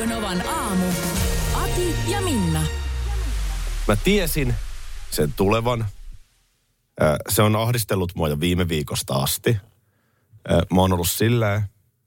Radio 0.00 0.16
Novan 0.16 0.48
aamu. 0.48 0.86
Ati 1.54 1.94
ja 2.08 2.20
Minna. 2.20 2.62
Mä 3.88 3.96
tiesin 3.96 4.54
sen 5.10 5.32
tulevan. 5.32 5.86
Se 7.28 7.42
on 7.42 7.56
ahdistellut 7.56 8.14
mua 8.14 8.28
jo 8.28 8.40
viime 8.40 8.68
viikosta 8.68 9.14
asti. 9.14 9.56
Mä 10.72 10.80
oon 10.80 10.92
ollut 10.92 11.10
silleen, 11.10 11.62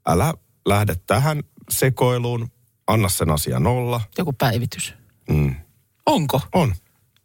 älä 0.07 0.33
lähde 0.65 0.95
tähän 1.07 1.43
sekoiluun, 1.69 2.51
anna 2.87 3.09
sen 3.09 3.29
asian 3.29 3.67
olla. 3.67 4.01
Joku 4.17 4.33
päivitys. 4.33 4.93
Mm. 5.29 5.55
Onko? 6.05 6.41
On. 6.53 6.75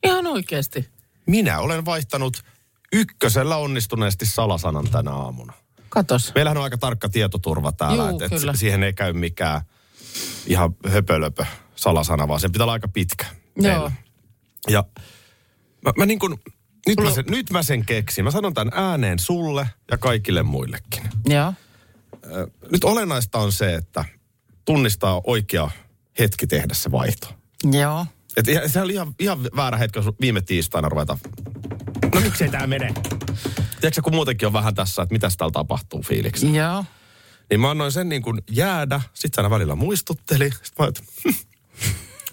Ihan 0.02 0.27
oikeasti. 0.27 0.88
Minä 1.27 1.60
olen 1.60 1.84
vaihtanut 1.84 2.42
ykkösellä 2.92 3.56
onnistuneesti 3.56 4.27
salasanan 4.27 4.91
tänä 4.91 5.10
aamuna. 5.10 5.52
Katos. 5.88 6.32
Meillähän 6.34 6.56
on 6.56 6.64
aika 6.64 6.78
tarkka 6.78 7.08
tietoturva 7.08 7.72
täällä, 7.72 8.08
Juu, 8.10 8.20
että 8.20 8.36
et 8.50 8.56
siihen 8.56 8.82
ei 8.82 8.92
käy 8.92 9.12
mikään 9.12 9.62
ihan 10.48 10.76
höpölöpö 10.88 11.46
salasana, 11.76 12.28
vaan 12.28 12.40
sen 12.40 12.52
pitää 12.52 12.64
olla 12.64 12.72
aika 12.72 12.88
pitkä. 12.88 13.24
Joo. 13.56 13.72
meillä. 13.72 13.92
Ja 14.68 14.84
mä, 15.84 15.92
mä 15.96 16.06
niin 16.06 16.18
kuin, 16.18 16.34
nyt, 16.86 17.00
mä 17.00 17.10
sen, 17.10 17.24
nyt 17.28 17.50
mä 17.50 17.62
sen 17.62 17.84
keksin. 17.86 18.24
Mä 18.24 18.30
sanon 18.30 18.55
tämän 18.55 18.72
ääneen 18.74 19.18
sulle 19.18 19.68
ja 19.90 19.98
kaikille 19.98 20.42
muillekin. 20.42 21.02
Joo. 21.28 21.55
Nyt 22.72 22.84
olennaista 22.84 23.38
on 23.38 23.52
se, 23.52 23.74
että 23.74 24.05
tunnistaa 24.64 25.20
oikea 25.24 25.70
hetki 26.18 26.46
tehdä 26.46 26.74
se 26.74 26.90
vaihto. 26.90 27.28
Joo. 27.72 28.06
Et 28.36 28.48
ihan- 28.48 28.68
se 28.68 28.80
oli 28.80 28.92
ihan, 28.92 29.14
ihan 29.18 29.38
väärä 29.56 29.77
hetki, 29.77 29.98
jos 29.98 30.06
viime 30.20 30.40
tiistaina 30.40 30.88
ruveta. 30.88 31.18
No 32.14 32.20
miksei 32.20 32.48
tää 32.48 32.66
mene? 32.66 32.94
Tiedätkö, 33.80 34.02
kun 34.02 34.14
muutenkin 34.14 34.46
on 34.46 34.52
vähän 34.52 34.74
tässä, 34.74 35.02
että 35.02 35.12
mitäs 35.12 35.36
täällä 35.36 35.52
tapahtuu 35.52 36.02
fiiliksi. 36.02 36.55
Joo. 36.56 36.84
Niin 37.50 37.60
mä 37.60 37.70
annoin 37.70 37.92
sen 37.92 38.08
niin 38.08 38.22
kuin 38.22 38.42
jäädä, 38.50 39.00
sit 39.14 39.34
se 39.34 39.41
aina 39.41 39.50
välillä 39.50 39.74
muistutteli. 39.74 40.50
Sit 40.62 40.78
mä 40.78 40.84
ajattelin, 40.84 41.08
"Hm, 41.24 41.34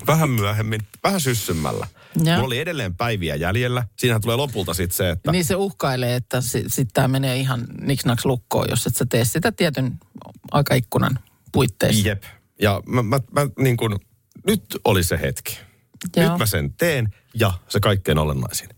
vähän 0.07 0.29
myöhemmin, 0.29 0.81
vähän 1.03 1.21
syssymällä. 1.21 1.87
Joo. 2.15 2.25
Mulla 2.25 2.45
oli 2.47 2.59
edelleen 2.59 2.95
päiviä 2.95 3.35
jäljellä. 3.35 3.85
Siinähän 3.97 4.21
tulee 4.21 4.35
lopulta 4.35 4.73
sitten 4.73 4.95
se, 4.97 5.09
että 5.09 5.31
Niin 5.31 5.45
se 5.45 5.55
uhkailee, 5.55 6.15
että 6.15 6.41
sitten 6.41 6.69
sit 6.69 6.89
tämä 6.93 7.07
menee 7.07 7.37
ihan 7.37 7.65
niksnaks 7.81 8.25
lukkoon, 8.25 8.67
jos 8.69 8.87
et 8.87 8.95
sä 8.95 9.05
tee 9.09 9.25
sitä 9.25 9.51
tietyn 9.51 9.99
aikaikkunan 10.51 11.19
puitteissa. 11.51 12.07
jep. 12.07 12.23
Ja 12.61 12.81
mä, 12.85 13.03
mä, 13.03 13.19
mä 13.31 13.41
niin 13.59 13.77
kuin, 13.77 13.95
nyt 14.47 14.63
oli 14.85 15.03
se 15.03 15.19
hetki. 15.21 15.59
Joo. 16.17 16.29
Nyt 16.29 16.39
mä 16.39 16.45
sen 16.45 16.73
teen 16.73 17.13
ja 17.33 17.53
se 17.69 17.79
kaikkein 17.79 18.17
olennaisin. 18.17 18.69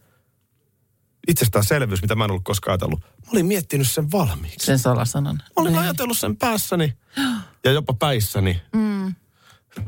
Itsestäänselvyys, 1.28 2.02
mitä 2.02 2.16
mä 2.16 2.25
en 2.25 2.31
ollut 2.31 2.44
koskaan 2.44 2.72
ajatellut. 2.73 3.00
Mä 3.00 3.31
olin 3.31 3.45
miettinyt 3.45 3.89
sen 3.89 4.11
valmiiksi. 4.11 4.66
Sen 4.66 4.80
salasanan. 4.80 5.36
Mä 5.36 5.44
olin 5.56 5.73
Niin. 5.73 5.81
ajatellut 5.81 6.17
sen 6.17 6.38
päässäni 6.38 6.94
ja 7.66 7.72
jopa 7.72 7.94
päissäni 7.94 8.61
mm. 8.75 9.16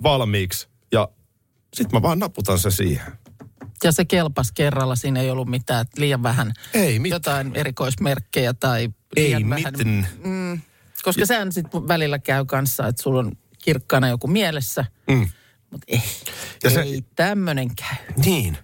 valmiiksi. 0.04 0.68
Ja 0.92 1.10
sit 1.74 1.92
mä 1.92 2.02
vaan 2.02 2.20
naputan 2.20 2.60
se 2.60 2.72
siihen. 2.72 3.14
Ja 3.84 3.92
se 3.92 4.06
kelpas 4.06 4.52
kerralla, 4.52 4.96
siinä 4.96 5.22
ei 5.22 5.30
ollut 5.30 5.48
mitään, 5.48 5.82
että 5.82 6.02
liian 6.02 6.24
vähän 6.24 6.54
Ei 6.74 7.00
mitään. 7.00 7.16
jotain 7.16 7.52
erikoismerkkejä 7.56 8.54
tai 8.54 8.90
Ei 9.16 9.26
liian 9.26 9.50
vähän. 9.50 9.74
mitään. 9.78 10.08
Mm, 10.26 10.62
koska 11.04 11.26
sehän 11.26 11.52
sitten 11.52 11.88
välillä 11.88 12.20
käy 12.20 12.46
kanssa, 12.46 12.88
että 12.88 13.02
sulla 13.04 13.20
on 13.20 13.32
kirkkaana 13.64 14.08
joku 14.10 14.28
mielessä, 14.28 14.86
Mm. 15.12 15.30
mutta 15.72 15.86
ei, 15.88 16.02
Ja 16.64 16.70
se- 16.70 16.82
ei 16.82 17.04
tämmöinen 17.16 17.76
käy. 17.76 17.98
Niin. 18.26 18.58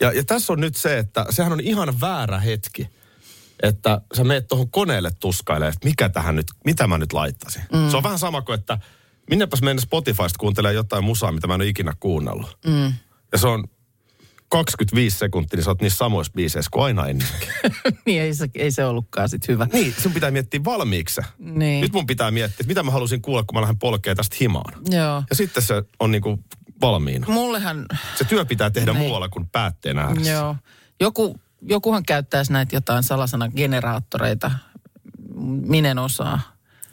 Ja, 0.00 0.12
ja 0.12 0.24
tässä 0.24 0.52
on 0.52 0.60
nyt 0.60 0.76
se, 0.76 0.98
että 0.98 1.26
sehän 1.30 1.52
on 1.52 1.60
ihan 1.60 2.00
väärä 2.00 2.40
hetki, 2.40 2.88
että 3.62 4.00
sä 4.16 4.24
meet 4.24 4.48
tuohon 4.48 4.70
koneelle 4.70 5.10
tuskailemaan, 5.20 5.72
että 5.72 5.88
mikä 5.88 6.08
tähän 6.08 6.36
nyt, 6.36 6.46
mitä 6.64 6.86
mä 6.86 6.98
nyt 6.98 7.12
laittaisin. 7.12 7.62
Mm. 7.72 7.90
Se 7.90 7.96
on 7.96 8.02
vähän 8.02 8.18
sama 8.18 8.42
kuin, 8.42 8.58
että 8.58 8.78
minnepäs 9.30 9.62
mennä 9.62 9.82
Spotifysta 9.82 10.38
kuuntelemaan 10.38 10.74
jotain 10.74 11.04
musaa, 11.04 11.32
mitä 11.32 11.46
mä 11.46 11.54
en 11.54 11.60
ole 11.60 11.68
ikinä 11.68 11.92
kuunnellut. 12.00 12.58
Mm. 12.66 12.92
Ja 13.32 13.38
se 13.38 13.46
on 13.46 13.64
25 14.48 15.18
sekuntia, 15.18 15.56
niin 15.56 15.64
sä 15.64 15.70
oot 15.70 15.82
niissä 15.82 15.96
samoissa 15.96 16.32
biiseissä 16.32 16.68
kuin 16.72 16.84
aina 16.84 17.06
ennenkin. 17.06 17.48
niin 18.06 18.22
ei 18.22 18.34
se, 18.34 18.48
ei 18.54 18.70
se 18.70 18.84
ollutkaan 18.84 19.28
sitten 19.28 19.52
hyvä. 19.52 19.66
niin, 19.72 19.94
sun 20.02 20.12
pitää 20.12 20.30
miettiä 20.30 20.64
valmiiksi. 20.64 21.20
Niin. 21.38 21.80
Nyt 21.80 21.92
mun 21.92 22.06
pitää 22.06 22.30
miettiä, 22.30 22.54
että 22.54 22.68
mitä 22.68 22.82
mä 22.82 22.90
halusin 22.90 23.22
kuulla, 23.22 23.42
kun 23.42 23.54
mä 23.56 23.60
lähden 23.60 23.78
polkee 23.78 24.14
tästä 24.14 24.36
himaan. 24.40 24.82
Joo. 24.90 25.22
Ja 25.30 25.36
sitten 25.36 25.62
se 25.62 25.82
on 26.00 26.10
niinku 26.10 26.38
valmiina. 26.80 27.26
Mullehan, 27.28 27.86
Se 28.14 28.24
työ 28.24 28.44
pitää 28.44 28.70
tehdä 28.70 28.92
Niin. 28.92 29.00
muualla 29.02 29.28
kuin 29.28 29.48
päätteen 29.48 29.98
ääressä. 29.98 30.30
joo, 30.32 30.56
joku, 31.00 31.40
jokuhan 31.62 32.02
käyttäisi 32.02 32.52
näitä 32.52 32.76
jotain 32.76 33.02
salasanageneraattoreita. 33.02 34.50
Minä 35.66 35.90
en 35.90 35.98
osaa. 35.98 36.40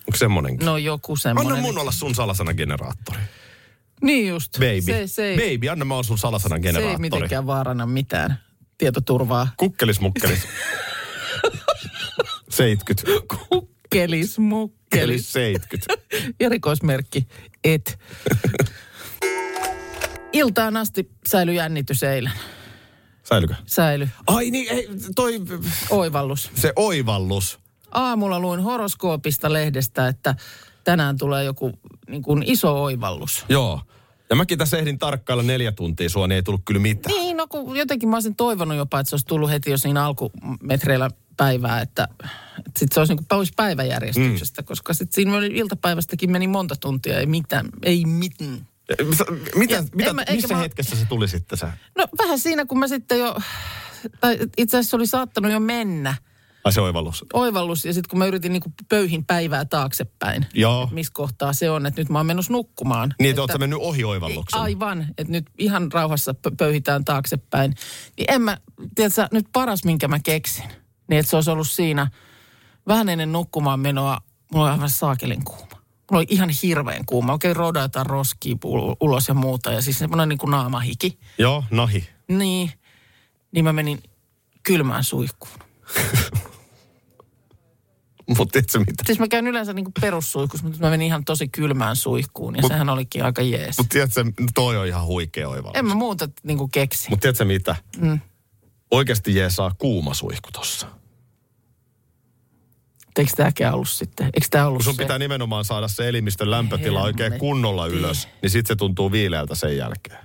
Onko 0.08 0.18
semmonenkin? 0.18 0.66
No 0.66 0.78
joku 0.78 1.12
Anna 1.12 1.20
semmoinen. 1.22 1.62
mun 1.62 1.78
olla 1.78 1.92
sun 1.92 2.16
salasanageneraattori. 2.16 3.20
Niin 4.02 4.28
just. 4.30 4.54
Baby. 4.54 4.82
Se, 4.82 5.08
se, 5.08 5.26
ei, 5.26 5.38
Baby, 5.38 5.70
anna 5.70 5.86
mä 5.86 5.96
oon 5.96 6.04
sun 6.04 6.18
se 6.82 6.90
ei 6.92 6.98
mitenkään 6.98 7.48
vaarana 7.48 7.86
mitään 7.86 8.40
tietoturvaa. 8.78 9.48
Kukkelis 9.58 10.00
mukkelis. 10.00 10.48
70. 12.50 13.04
Kukkelis, 13.50 14.40
mukkelis. 14.40 15.26
Kukkelis 15.30 15.34
70. 15.34 15.94
Erikoismerkki, 16.40 17.28
et. 17.64 18.00
Iltaan 20.34 20.78
asti 20.78 21.12
säilyi 21.28 21.56
jännitys 21.56 22.04
eilen. 22.04 22.32
Säilykö? 23.24 23.56
Säily. 23.66 24.10
Ai 24.28 24.52
niin, 24.52 24.70
ei, 24.70 24.90
toi, 25.16 25.42
Oivallus. 25.90 26.52
se 26.56 26.74
oivallus. 26.76 27.60
Aamulla 27.92 28.40
luin 28.40 28.60
horoskoopista 28.60 29.54
lehdestä, 29.54 30.08
että 30.08 30.36
tänään 30.84 31.18
tulee 31.18 31.44
joku 31.44 31.72
niin 32.08 32.24
kuin 32.24 32.44
iso 32.46 32.84
oivallus. 32.84 33.46
Joo. 33.50 33.82
Ja 34.30 34.36
mäkin 34.36 34.58
tässä 34.58 34.78
ehdin 34.78 35.00
tarkkailla 35.00 35.44
neljä 35.44 35.72
tuntia 35.72 36.10
sua, 36.10 36.28
niin 36.28 36.36
ei 36.36 36.44
tullut 36.44 36.62
kyllä 36.66 36.80
mitään. 36.80 37.16
Niin, 37.16 37.38
no 37.38 37.48
kun 37.48 37.78
jotenkin 37.78 38.10
mä 38.10 38.16
olisin 38.16 38.36
toivonut 38.36 38.78
jopa, 38.78 39.00
että 39.00 39.10
se 39.10 39.14
olisi 39.14 39.26
tullut 39.26 39.50
heti 39.50 39.72
jo 39.72 39.78
siinä 39.78 40.06
alkumetreillä 40.06 41.10
päivää, 41.38 41.82
että, 41.82 42.08
että 42.58 42.80
sitten 42.80 42.94
se 42.94 43.00
olisi 43.00 43.16
niin 43.16 43.26
pois 43.26 43.52
päiväjärjestyksestä, 43.56 44.62
mm. 44.62 44.66
koska 44.66 44.94
sitten 44.94 45.16
siinä 45.16 45.38
oli 45.38 45.48
iltapäivästäkin 45.48 46.32
meni 46.32 46.48
monta 46.48 46.76
tuntia, 46.76 47.20
ei 47.20 47.26
mitään, 47.26 47.70
ei 47.84 48.06
mitään. 48.06 48.68
Mitä, 49.56 49.76
Ja 49.76 49.84
mitä, 49.96 50.10
en 50.10 50.16
mä- 50.16 50.24
missä 50.32 50.54
mä- 50.56 50.60
hetkessä 50.62 50.96
se 50.96 51.06
tuli 51.06 51.28
sitten 51.28 51.58
se? 51.58 51.68
No 51.98 52.08
vähän 52.18 52.40
siinä, 52.40 52.66
kun 52.66 52.80
mä 52.80 52.88
sitten 52.88 53.20
jo, 53.20 53.36
tai 54.20 54.38
itse 54.58 54.78
asiassa 54.78 54.98
oli 54.98 55.08
saattanut 55.08 55.52
jo 55.52 55.60
mennä 55.60 56.16
Ai 56.64 56.74
se 56.74 56.82
oivallus. 56.82 57.26
oivallus, 57.34 57.86
ja 57.86 57.94
sitten 57.94 58.10
kun 58.10 58.20
mä 58.20 58.26
yritin 58.26 58.52
niin 58.54 58.62
kuin 58.64 58.74
pöyhin 58.90 59.26
päivää 59.26 59.66
taaksepäin, 59.66 60.46
Joo. 60.54 60.84
että 60.84 60.96
missä 60.96 61.12
kohtaa 61.14 61.54
se 61.54 61.70
on, 61.70 61.86
että 61.86 62.02
nyt 62.02 62.10
mä 62.10 62.20
oon 62.20 62.26
menossa 62.26 62.54
nukkumaan. 62.54 63.16
Niin, 63.20 63.30
että 63.40 63.54
sä 63.54 63.58
mennyt 63.58 63.80
ohi 63.82 64.04
oivalluksen. 64.04 64.62
Aivan, 64.62 65.08
että 65.18 65.32
nyt 65.34 65.46
ihan 65.58 65.92
rauhassa 65.92 66.32
pö- 66.48 66.56
pöyhitään 66.58 67.06
taaksepäin. 67.06 67.74
Niin 68.18 68.32
en 68.32 68.42
mä, 68.42 68.58
tiedätkö, 68.96 69.28
nyt 69.32 69.46
paras 69.54 69.84
minkä 69.84 70.08
mä 70.08 70.20
keksin, 70.20 70.66
niin 71.10 71.20
että 71.20 71.30
se 71.30 71.36
olisi 71.36 71.52
ollut 71.52 71.70
siinä 71.70 72.08
vähän 72.88 73.10
ennen 73.10 73.32
nukkumaan 73.32 73.80
menoa, 73.80 74.18
mulla 74.54 74.66
oli 74.66 74.72
aivan 74.74 74.90
saakelin 74.90 75.44
kuuma. 75.46 75.73
Mulla 76.12 76.20
oli 76.20 76.26
ihan 76.30 76.50
hirveän 76.64 77.06
kuuma. 77.06 77.32
Oikein 77.34 77.56
roskia 78.06 78.56
ul- 78.66 78.96
ulos 79.00 79.28
ja 79.28 79.34
muuta. 79.34 79.72
Ja 79.72 79.82
siis 79.82 80.00
semmoinen 80.00 80.30
niin 80.30 80.38
kuin 80.40 80.52
naamahiki. 80.52 81.20
Joo, 81.38 81.64
nahi. 81.72 82.10
Niin, 82.28 82.72
niin 83.52 83.66
mä 83.66 83.74
menin 83.74 84.04
kylmään 84.64 85.04
suihkuun. 85.04 85.54
Mutta 88.38 88.52
tiedätkö 88.52 88.80
mitä? 88.80 89.04
Siis 89.06 89.20
mä 89.20 89.28
käyn 89.28 89.48
yleensä 89.48 89.74
niin 89.74 89.86
kuin 89.86 89.94
perussuihkussa, 90.02 90.66
mutta 90.66 90.82
mä 90.82 90.90
menin 90.90 91.08
ihan 91.08 91.26
tosi 91.26 91.48
kylmään 91.48 91.96
suihkuun. 91.96 92.56
Ja 92.56 92.62
Mut- 92.62 92.68
sehän 92.72 92.90
olikin 92.90 93.26
aika 93.26 93.42
jees. 93.42 93.78
Mutta 93.78 93.92
tiedätkö, 93.94 94.24
toi 94.54 94.78
on 94.78 94.88
ihan 94.88 95.06
huikea 95.06 95.50
oivallus. 95.50 95.78
en 95.78 95.86
mä 95.86 95.94
muuta 95.96 96.30
niin 96.44 96.58
kuin 96.58 96.72
keksi. 96.72 97.10
Mutta 97.10 97.22
tiedätkö 97.22 97.46
mitä? 97.46 97.76
Mm. 97.98 98.20
Oikeasti 98.92 99.36
jeesaa 99.36 99.72
kuuma 99.78 100.14
suihku 100.14 100.50
tossa. 100.54 100.88
Eikö 103.18 103.32
tämäkään 103.36 103.74
ollut 103.74 103.90
sitten? 103.90 104.26
Eikö 104.26 104.48
tämä 104.50 104.68
ollut 104.68 104.78
Kun 104.78 104.84
sun 104.84 104.94
se? 104.96 105.04
pitää 105.04 105.20
nimenomaan 105.20 105.66
saada 105.66 105.88
se 105.88 106.10
elimistön 106.10 106.52
lämpötila 106.52 107.02
oikein 107.02 107.24
Helvetti. 107.24 107.40
kunnolla 107.40 107.88
ylös, 107.88 108.28
niin 108.42 108.50
sitten 108.50 108.68
se 108.68 108.76
tuntuu 108.76 109.12
viileältä 109.12 109.56
sen 109.56 109.78
jälkeen. 109.78 110.20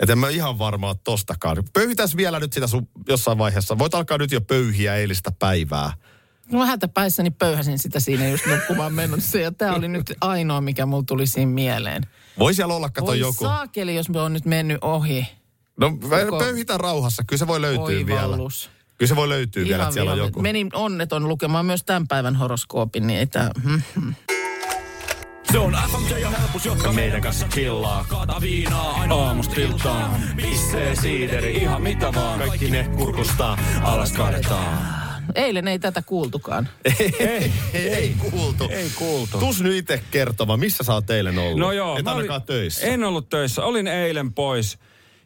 Et 0.00 0.10
en 0.10 0.18
mä 0.18 0.28
ihan 0.28 0.58
varma 0.58 0.88
ole 0.88 0.96
tostakaan. 1.04 1.56
Pöyhitäs 1.72 2.16
vielä 2.16 2.40
nyt 2.40 2.52
sitä 2.52 2.66
sun 2.66 2.88
jossain 3.08 3.38
vaiheessa. 3.38 3.78
Voit 3.78 3.94
alkaa 3.94 4.18
nyt 4.18 4.32
jo 4.32 4.40
pöyhiä 4.40 4.96
eilistä 4.96 5.32
päivää. 5.38 5.92
Mä 6.52 6.66
hätäpäissäni 6.66 7.30
pöyhäsin 7.30 7.78
sitä 7.78 8.00
siinä 8.00 8.28
just 8.28 8.46
nukkumaan 8.46 8.92
menossa. 8.94 9.38
Ja 9.38 9.52
tää 9.52 9.74
oli 9.74 9.88
nyt 9.88 10.12
ainoa, 10.20 10.60
mikä 10.60 10.86
mulla 10.86 11.04
tuli 11.06 11.26
siinä 11.26 11.50
mieleen. 11.52 12.02
Voi 12.38 12.54
siellä 12.54 12.74
olla, 12.74 12.90
kato 12.90 13.06
Voi 13.06 13.18
joku. 13.18 13.44
saakeli, 13.44 13.94
jos 13.94 14.08
me 14.08 14.20
on 14.20 14.32
nyt 14.32 14.44
mennyt 14.44 14.78
ohi. 14.80 15.28
No 15.80 15.90
Koko- 16.26 16.38
pöyhitä 16.38 16.78
rauhassa, 16.78 17.22
kyllä 17.26 17.38
se 17.38 17.46
voi 17.46 17.60
löytyä 17.60 18.06
vielä. 18.06 18.36
Kyllä 18.98 19.08
se 19.08 19.16
voi 19.16 19.28
löytyä 19.28 19.64
vielä, 19.64 19.82
että 19.82 19.94
siellä 19.94 20.12
on 20.12 20.18
joku. 20.18 20.42
Menin 20.42 20.70
onneton 20.74 21.28
lukemaan 21.28 21.66
myös 21.66 21.82
tämän 21.84 22.08
päivän 22.08 22.36
horoskoopin, 22.36 23.06
niin 23.06 23.18
ei 23.18 23.26
tää... 23.26 23.50
Hmm. 23.64 24.14
Se 25.52 25.58
on 25.58 25.78
FMJ 25.90 26.18
ja 26.18 26.30
helpus, 26.30 26.64
jotka 26.64 26.92
Meidän 26.92 27.20
kanssa 27.20 27.46
chillaa. 27.48 28.06
Kaata 28.08 28.40
viinaa 28.40 28.92
aina 29.00 29.14
aamusta 29.14 29.60
iltaan. 29.60 30.20
Pissee, 30.36 30.96
siideri, 30.96 31.52
ihan 31.52 31.82
mitä 31.82 32.12
vaan. 32.14 32.38
Kaikki 32.38 32.70
ne 32.70 32.90
kurkustaa, 32.96 33.58
alas 33.82 34.12
kaadetaan. 34.12 35.06
Eilen 35.34 35.68
ei 35.68 35.78
tätä 35.78 36.02
kuultukaan. 36.02 36.68
ei, 37.18 37.52
ei 37.74 38.14
kuultu. 38.30 38.68
Ei 38.70 38.90
kuultu. 38.94 39.38
Tus 39.38 39.60
nyt 39.60 39.74
itse 39.74 40.02
kertoma, 40.10 40.56
missä 40.56 40.84
sä 40.84 40.94
oot 40.94 41.10
eilen 41.10 41.38
ollut? 41.38 41.58
No 41.58 41.72
joo. 41.72 41.98
Et 41.98 42.08
ainakaan 42.08 42.36
olin- 42.36 42.46
töissä. 42.46 42.86
En 42.86 43.04
ollut 43.04 43.28
töissä. 43.28 43.64
Olin 43.64 43.86
eilen 43.86 44.32
pois. 44.32 44.78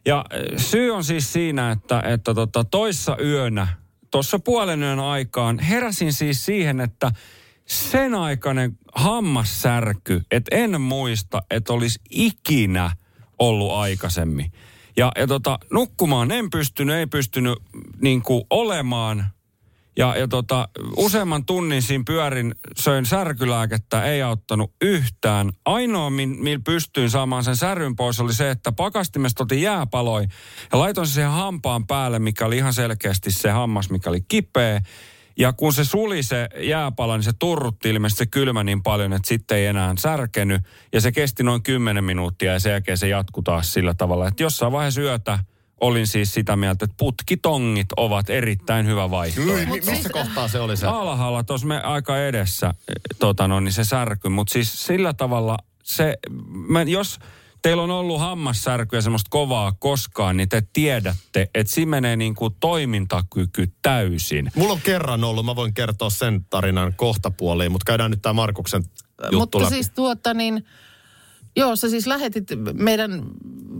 Ja 0.06 0.24
äh, 0.34 0.40
syy 0.56 0.90
on 0.90 1.04
siis 1.04 1.32
siinä, 1.32 1.70
että, 1.70 2.00
että 2.00 2.34
tota, 2.34 2.64
toissa 2.64 3.16
yönä, 3.22 3.68
tuossa 4.10 4.38
puolen 4.38 4.82
yön 4.82 4.98
aikaan, 4.98 5.58
heräsin 5.58 6.12
siis 6.12 6.46
siihen, 6.46 6.80
että 6.80 7.12
sen 7.66 8.14
aikainen 8.14 8.78
hammassärky, 8.94 10.22
että 10.30 10.56
en 10.56 10.80
muista, 10.80 11.42
että 11.50 11.72
olisi 11.72 12.00
ikinä 12.10 12.90
ollut 13.38 13.72
aikaisemmin. 13.72 14.52
Ja, 14.96 15.12
ja 15.16 15.26
tota, 15.26 15.58
nukkumaan 15.72 16.30
en 16.30 16.50
pystynyt, 16.50 16.96
ei 16.96 17.06
pystynyt 17.06 17.58
niin 18.02 18.22
kuin 18.22 18.44
olemaan. 18.50 19.26
Ja, 20.00 20.16
ja 20.16 20.28
tota, 20.28 20.68
useamman 20.96 21.44
tunnin 21.44 21.82
siinä 21.82 22.04
pyörin, 22.06 22.54
söin 22.76 23.06
särkylääkettä, 23.06 24.04
ei 24.04 24.22
auttanut 24.22 24.72
yhtään. 24.82 25.50
Ainoa, 25.64 26.10
millä 26.10 26.60
pystyin 26.64 27.10
saamaan 27.10 27.44
sen 27.44 27.56
säryn 27.56 27.96
pois, 27.96 28.20
oli 28.20 28.34
se, 28.34 28.50
että 28.50 28.72
pakastimesta 28.72 29.42
otin 29.42 29.62
jääpaloi 29.62 30.26
ja 30.72 30.78
laitoin 30.78 31.06
sen 31.06 31.30
hampaan 31.30 31.86
päälle, 31.86 32.18
mikä 32.18 32.46
oli 32.46 32.56
ihan 32.56 32.74
selkeästi 32.74 33.30
se 33.30 33.50
hammas, 33.50 33.90
mikä 33.90 34.10
oli 34.10 34.20
kipeä. 34.28 34.82
Ja 35.38 35.52
kun 35.52 35.72
se 35.72 35.84
suli 35.84 36.22
se 36.22 36.48
jääpala, 36.60 37.16
niin 37.16 37.24
se 37.24 37.32
turrutti 37.38 37.90
ilmeisesti 37.90 38.18
se 38.18 38.26
kylmä 38.26 38.64
niin 38.64 38.82
paljon, 38.82 39.12
että 39.12 39.28
sitten 39.28 39.58
ei 39.58 39.66
enää 39.66 39.94
särkenyt. 39.98 40.62
Ja 40.92 41.00
se 41.00 41.12
kesti 41.12 41.42
noin 41.42 41.62
10 41.62 42.04
minuuttia 42.04 42.52
ja 42.52 42.60
sen 42.60 42.70
jälkeen 42.70 42.98
se 42.98 43.08
jatkui 43.08 43.42
taas 43.42 43.72
sillä 43.72 43.94
tavalla, 43.94 44.28
että 44.28 44.42
jossain 44.42 44.72
vaiheessa 44.72 45.00
yötä 45.00 45.38
olin 45.80 46.06
siis 46.06 46.34
sitä 46.34 46.56
mieltä, 46.56 46.84
että 46.84 46.94
putkitongit 46.98 47.86
ovat 47.96 48.30
erittäin 48.30 48.86
hyvä 48.86 49.10
vaihtoehto. 49.10 49.72
Mi- 49.72 49.80
missä 49.80 50.08
kohtaa 50.08 50.48
se 50.48 50.60
oli 50.60 50.76
se? 50.76 50.86
Alhaalla 50.86 51.44
tuossa 51.44 51.66
me 51.66 51.80
aika 51.80 52.18
edessä, 52.18 52.66
eh, 52.66 52.94
tota 53.18 53.48
no, 53.48 53.60
niin 53.60 53.72
se 53.72 53.84
särky. 53.84 54.28
Mutta 54.28 54.52
siis 54.52 54.86
sillä 54.86 55.12
tavalla 55.12 55.56
se, 55.82 56.18
mä, 56.48 56.82
jos 56.82 57.18
teillä 57.62 57.82
on 57.82 57.90
ollut 57.90 58.20
hammassärkyä 58.20 59.00
semmoista 59.00 59.28
kovaa 59.30 59.72
koskaan, 59.78 60.36
niin 60.36 60.48
te 60.48 60.62
tiedätte, 60.72 61.50
että 61.54 61.72
siinä 61.72 61.90
menee 61.90 62.16
niin 62.16 62.34
kuin 62.34 62.54
toimintakyky 62.60 63.72
täysin. 63.82 64.50
Mulla 64.54 64.72
on 64.72 64.80
kerran 64.80 65.24
ollut, 65.24 65.44
mä 65.46 65.56
voin 65.56 65.74
kertoa 65.74 66.10
sen 66.10 66.46
tarinan 66.50 66.94
kohtapuoliin, 66.96 67.72
mutta 67.72 67.84
käydään 67.84 68.10
nyt 68.10 68.22
tämä 68.22 68.32
Markuksen 68.32 68.82
juttu 69.22 69.38
Mutta 69.38 69.58
läpi. 69.58 69.70
siis 69.70 69.90
tuota 69.90 70.34
niin, 70.34 70.64
joo 71.56 71.76
sä 71.76 71.88
siis 71.88 72.06
lähetit 72.06 72.44
meidän, 72.72 73.22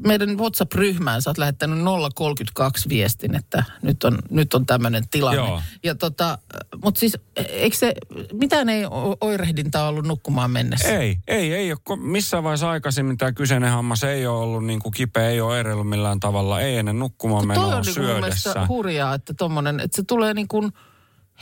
meidän 0.07 0.39
WhatsApp-ryhmään, 0.39 1.23
sä 1.23 1.31
oot 1.31 1.39
lähettänyt 1.39 1.79
032 2.15 2.89
viestin, 2.89 3.35
että 3.35 3.65
nyt 3.83 4.05
on, 4.05 4.19
nyt 4.31 4.55
on 4.55 4.67
tämmöinen 4.67 5.05
tilanne. 5.11 5.37
Joo. 5.37 5.63
Ja 5.85 5.95
tota, 5.95 6.39
mutta 6.85 6.99
siis 7.01 7.19
eikö 7.37 7.77
se, 7.77 7.95
mitään 8.33 8.69
ei 8.69 8.83
oirehdintaa 9.21 9.89
ollut 9.89 10.07
nukkumaan 10.07 10.51
mennessä? 10.51 10.89
Ei, 10.89 11.17
ei, 11.29 11.55
ei 11.55 11.73
ole 11.73 11.99
missään 11.99 12.45
vaiheessa 12.45 12.71
aikaisemmin 12.71 13.19
tämä 13.19 13.33
kyseinen 13.33 13.71
hammas 13.71 14.05
ei 14.05 14.27
ole 14.27 14.39
ollut 14.39 14.65
niin 14.65 14.81
kuin 14.81 14.93
kipeä, 14.93 15.29
ei 15.29 15.41
ole 15.41 15.55
oireillut 15.55 15.89
millään 15.89 16.21
tavalla, 16.21 16.61
ei 16.61 16.77
ennen 16.77 16.99
nukkumaan 16.99 17.41
toi 17.41 17.47
menoa 17.47 17.77
on 17.77 17.83
niin 17.83 17.95
mun 17.99 18.07
mielestä 18.07 18.41
syödessä. 18.41 18.67
hurjaa, 18.69 19.15
että 19.15 19.35
tommonen, 19.35 19.81
että 19.81 19.97
se 19.97 20.03
tulee 20.03 20.35
niin 20.35 20.49
kuin 20.49 20.73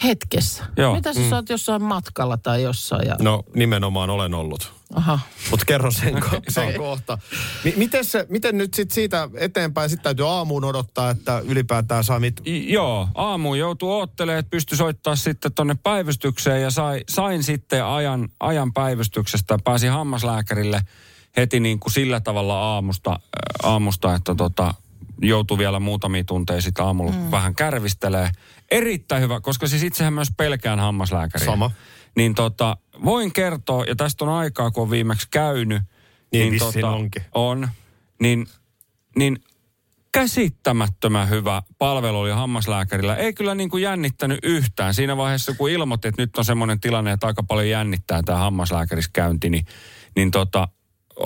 hetkessä. 0.04 0.64
Joo. 0.76 0.94
Mitä 0.94 1.12
sä, 1.12 1.20
mm. 1.20 1.32
oot 1.32 1.48
jossain 1.48 1.82
matkalla 1.82 2.36
tai 2.36 2.62
jossain 2.62 3.08
ja... 3.08 3.16
No 3.20 3.44
nimenomaan 3.54 4.10
olen 4.10 4.34
ollut. 4.34 4.72
Aha. 4.94 5.18
Mutta 5.50 5.66
kerro 5.66 5.90
sen, 5.90 6.14
ko- 6.14 6.42
sen 6.48 6.74
kohta. 6.74 7.18
Mi- 7.64 7.74
miten, 7.76 8.04
se, 8.04 8.26
miten 8.28 8.58
nyt 8.58 8.74
sit 8.74 8.90
siitä 8.90 9.28
eteenpäin, 9.34 9.90
sitten 9.90 10.04
täytyy 10.04 10.28
aamuun 10.28 10.64
odottaa, 10.64 11.10
että 11.10 11.38
ylipäätään 11.44 12.04
saa 12.04 12.20
mit... 12.20 12.40
I- 12.46 12.72
Joo, 12.72 13.08
aamu 13.14 13.54
joutuu 13.54 13.90
oottelemaan, 13.92 14.38
että 14.38 14.50
pystyi 14.50 14.78
soittaa 14.78 15.16
sitten 15.16 15.52
tonne 15.52 15.76
päivystykseen 15.82 16.62
ja 16.62 16.70
sai, 16.70 17.00
sain 17.08 17.42
sitten 17.42 17.84
ajan, 17.84 18.28
ajan 18.40 18.72
päivystyksestä. 18.72 19.58
Pääsin 19.64 19.90
hammaslääkärille 19.90 20.80
heti 21.36 21.60
niin 21.60 21.80
kuin 21.80 21.92
sillä 21.92 22.20
tavalla 22.20 22.60
aamusta, 22.74 23.10
äh, 23.10 23.70
aamusta 23.70 24.14
että 24.14 24.34
tota, 24.34 24.74
joutui 25.22 25.58
vielä 25.58 25.80
muutamia 25.80 26.24
tunteja 26.24 26.60
sitten 26.60 26.84
aamulla 26.84 27.12
mm. 27.12 27.30
vähän 27.30 27.54
kärvistelee. 27.54 28.30
Erittäin 28.70 29.22
hyvä, 29.22 29.40
koska 29.40 29.66
siis 29.66 29.82
itsehän 29.82 30.12
myös 30.12 30.28
pelkään 30.36 30.78
hammaslääkäriä. 30.78 31.46
Sama. 31.46 31.70
Niin 32.16 32.34
tota, 32.34 32.76
voin 33.04 33.32
kertoa, 33.32 33.84
ja 33.84 33.96
tästä 33.96 34.24
on 34.24 34.30
aikaa, 34.30 34.70
kun 34.70 34.82
on 34.82 34.90
viimeksi 34.90 35.28
käynyt. 35.30 35.82
Niin 36.32 36.52
vissiin 36.52 36.84
onkin. 36.84 37.22
On. 37.34 37.68
Niin, 38.20 38.46
niin 39.16 39.38
käsittämättömän 40.12 41.28
hyvä 41.28 41.62
palvelu 41.78 42.18
oli 42.18 42.30
hammaslääkärillä. 42.30 43.16
Ei 43.16 43.32
kyllä 43.32 43.54
niin 43.54 43.70
kuin 43.70 43.82
jännittänyt 43.82 44.38
yhtään. 44.42 44.94
Siinä 44.94 45.16
vaiheessa, 45.16 45.54
kun 45.54 45.70
ilmoitti, 45.70 46.08
että 46.08 46.22
nyt 46.22 46.36
on 46.38 46.44
semmoinen 46.44 46.80
tilanne, 46.80 47.12
että 47.12 47.26
aika 47.26 47.42
paljon 47.42 47.68
jännittää 47.68 48.22
tämä 48.22 48.38
hammaslääkärissä 48.38 49.10
käynti, 49.12 49.50
niin, 49.50 49.66
niin 50.16 50.30
tota, 50.30 50.68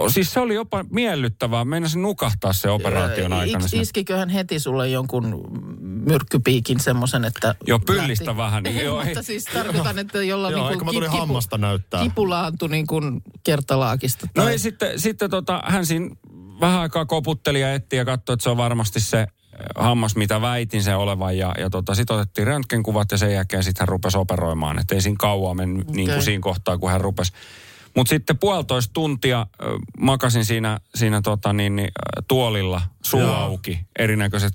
siis 0.08 0.32
se 0.32 0.40
oli 0.40 0.54
jopa 0.54 0.84
miellyttävää. 0.90 1.64
Meinasin 1.64 2.02
nukahtaa 2.02 2.52
se 2.52 2.70
operaation 2.70 3.32
aikana. 3.32 3.64
Is, 3.64 3.74
iskiköhän 3.74 4.28
heti 4.28 4.58
sulle 4.58 4.88
jonkun 4.88 5.44
myrkkypiikin 5.80 6.80
semmoisen, 6.80 7.24
että... 7.24 7.54
Joo, 7.66 7.78
pyllistä 7.78 8.24
lähti- 8.24 8.36
vähän, 8.36 8.62
niin 8.62 8.84
joo, 8.84 9.00
ei. 9.00 9.06
Mutta 9.06 9.22
siis 9.22 9.44
tarkoitan, 9.44 9.98
että 9.98 10.22
jolla 10.22 10.50
Joo, 10.50 10.70
niin 10.70 10.84
mä 10.84 10.92
tulin 10.92 11.10
hammasta 11.10 11.58
näyttää. 11.58 12.02
kipulaantui 12.02 12.68
niin 12.68 12.86
kuin 12.86 13.22
kertalaakista. 13.44 14.26
No 14.36 14.42
tai- 14.42 14.52
ei 14.52 14.58
sitten, 14.58 15.00
sitten 15.00 15.30
tota, 15.30 15.62
hän 15.66 15.86
siinä 15.86 16.16
vähän 16.60 16.80
aikaa 16.80 17.06
koputteli 17.06 17.60
ja 17.60 17.74
etti 17.74 17.96
ja 17.96 18.04
katsoi, 18.04 18.34
että 18.34 18.44
se 18.44 18.50
on 18.50 18.56
varmasti 18.56 19.00
se 19.00 19.18
äh, 19.18 19.26
hammas, 19.76 20.16
mitä 20.16 20.40
väitin 20.40 20.82
se 20.82 20.94
olevan. 20.94 21.38
Ja, 21.38 21.54
ja 21.58 21.70
tota, 21.70 21.94
sitten 21.94 22.16
otettiin 22.16 22.46
röntgenkuvat 22.46 23.12
ja 23.12 23.18
sen 23.18 23.32
jälkeen 23.32 23.64
sitten 23.64 23.82
hän 23.82 23.88
rupesi 23.88 24.18
operoimaan. 24.18 24.78
Että 24.78 24.94
ei 24.94 25.00
siinä 25.00 25.16
kauan 25.18 25.56
mennyt 25.56 25.82
okay. 25.82 25.96
niin 25.96 26.10
kuin 26.10 26.22
siinä 26.22 26.40
kohtaa, 26.40 26.78
kun 26.78 26.90
hän 26.90 27.00
rupesi. 27.00 27.32
Mutta 27.96 28.10
sitten 28.10 28.38
puolitoista 28.38 28.92
tuntia 28.92 29.40
äh, 29.40 29.46
makasin 29.98 30.44
siinä, 30.44 30.80
siinä 30.94 31.20
tota 31.22 31.52
niin, 31.52 31.76
niin, 31.76 31.88
äh, 31.88 32.24
tuolilla 32.28 32.82
suu 33.02 33.20
Joo. 33.20 33.34
auki, 33.34 33.80
erinäköiset 33.98 34.54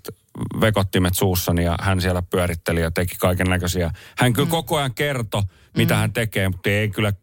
vekottimet 0.61 1.15
suussani 1.15 1.63
ja 1.63 1.75
hän 1.81 2.01
siellä 2.01 2.21
pyöritteli 2.21 2.81
ja 2.81 2.91
teki 2.91 3.15
kaiken 3.19 3.49
näköisiä. 3.49 3.91
Hän 4.17 4.33
kyllä 4.33 4.45
mm. 4.45 4.51
koko 4.51 4.77
ajan 4.77 4.93
kertoi, 4.93 5.43
mitä 5.77 5.93
mm. 5.93 5.99
hän 5.99 6.13
tekee, 6.13 6.49
mutta 6.49 6.69
ei 6.69 6.89
kyllä 6.89 7.13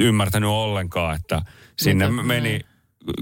ymmärtänyt 0.00 0.50
ollenkaan, 0.50 1.16
että 1.16 1.42
sinne 1.78 2.10
Mitä? 2.10 2.22
meni 2.22 2.60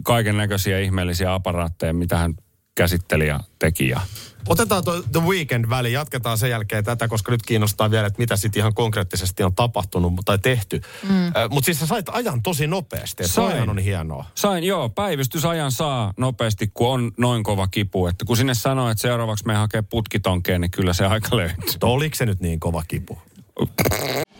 kaiken 0.03 0.37
näköisiä 0.37 0.79
ihmeellisiä 0.79 1.35
aparaatteja, 1.35 1.93
mitä 1.93 2.19
hän 2.19 2.35
käsitteli 2.75 3.27
ja 3.27 3.41
teki. 3.59 3.89
Ja 3.89 4.01
Otetaan 4.49 4.85
tuo 4.85 5.03
The 5.13 5.21
Weekend 5.21 5.69
väli, 5.69 5.93
jatketaan 5.93 6.39
sen 6.39 6.51
jälkeen 6.51 6.85
tätä, 6.85 7.09
koska 7.09 7.33
nyt 7.33 7.43
kiinnostaa 7.43 7.91
vielä, 7.91 8.07
että 8.07 8.19
mitä 8.19 8.37
sitten 8.37 8.61
ihan 8.61 8.75
konkreettisesti 8.75 9.43
on 9.43 9.55
tapahtunut 9.55 10.13
tai 10.25 10.39
tehty. 10.39 10.81
Mm. 11.09 11.27
Äh, 11.27 11.33
Mutta 11.51 11.65
siis 11.65 11.81
sä 11.81 11.87
sait 11.87 12.09
ajan 12.09 12.43
tosi 12.43 12.67
nopeasti, 12.67 13.23
että 13.23 13.35
Sain. 13.35 13.71
on 13.71 13.79
hienoa. 13.79 14.25
Sain, 14.35 14.65
joo, 14.65 14.89
päivystysajan 14.89 15.73
saa 15.73 16.15
nopeasti, 16.17 16.71
kun 16.75 16.89
on 16.89 17.13
noin 17.17 17.43
kova 17.43 17.69
kipu. 17.69 18.07
Että 18.07 18.25
kun 18.25 18.37
sinne 18.37 18.55
sanoo, 18.55 18.91
että 18.91 19.03
seuraavaksi 19.03 19.47
me 19.47 19.55
hakee 19.55 19.83
putkitonkeen, 19.83 20.61
niin 20.61 20.71
kyllä 20.71 20.93
se 20.93 21.07
aika 21.07 21.37
löytyy. 21.37 21.57
Oliko 21.83 22.15
se 22.15 22.27
nyt 22.27 22.41
niin 22.41 22.61
kova 22.61 22.83
kipu? 22.89 23.19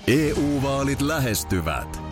EU-vaalit 0.07 1.01
lähestyvät. 1.01 2.12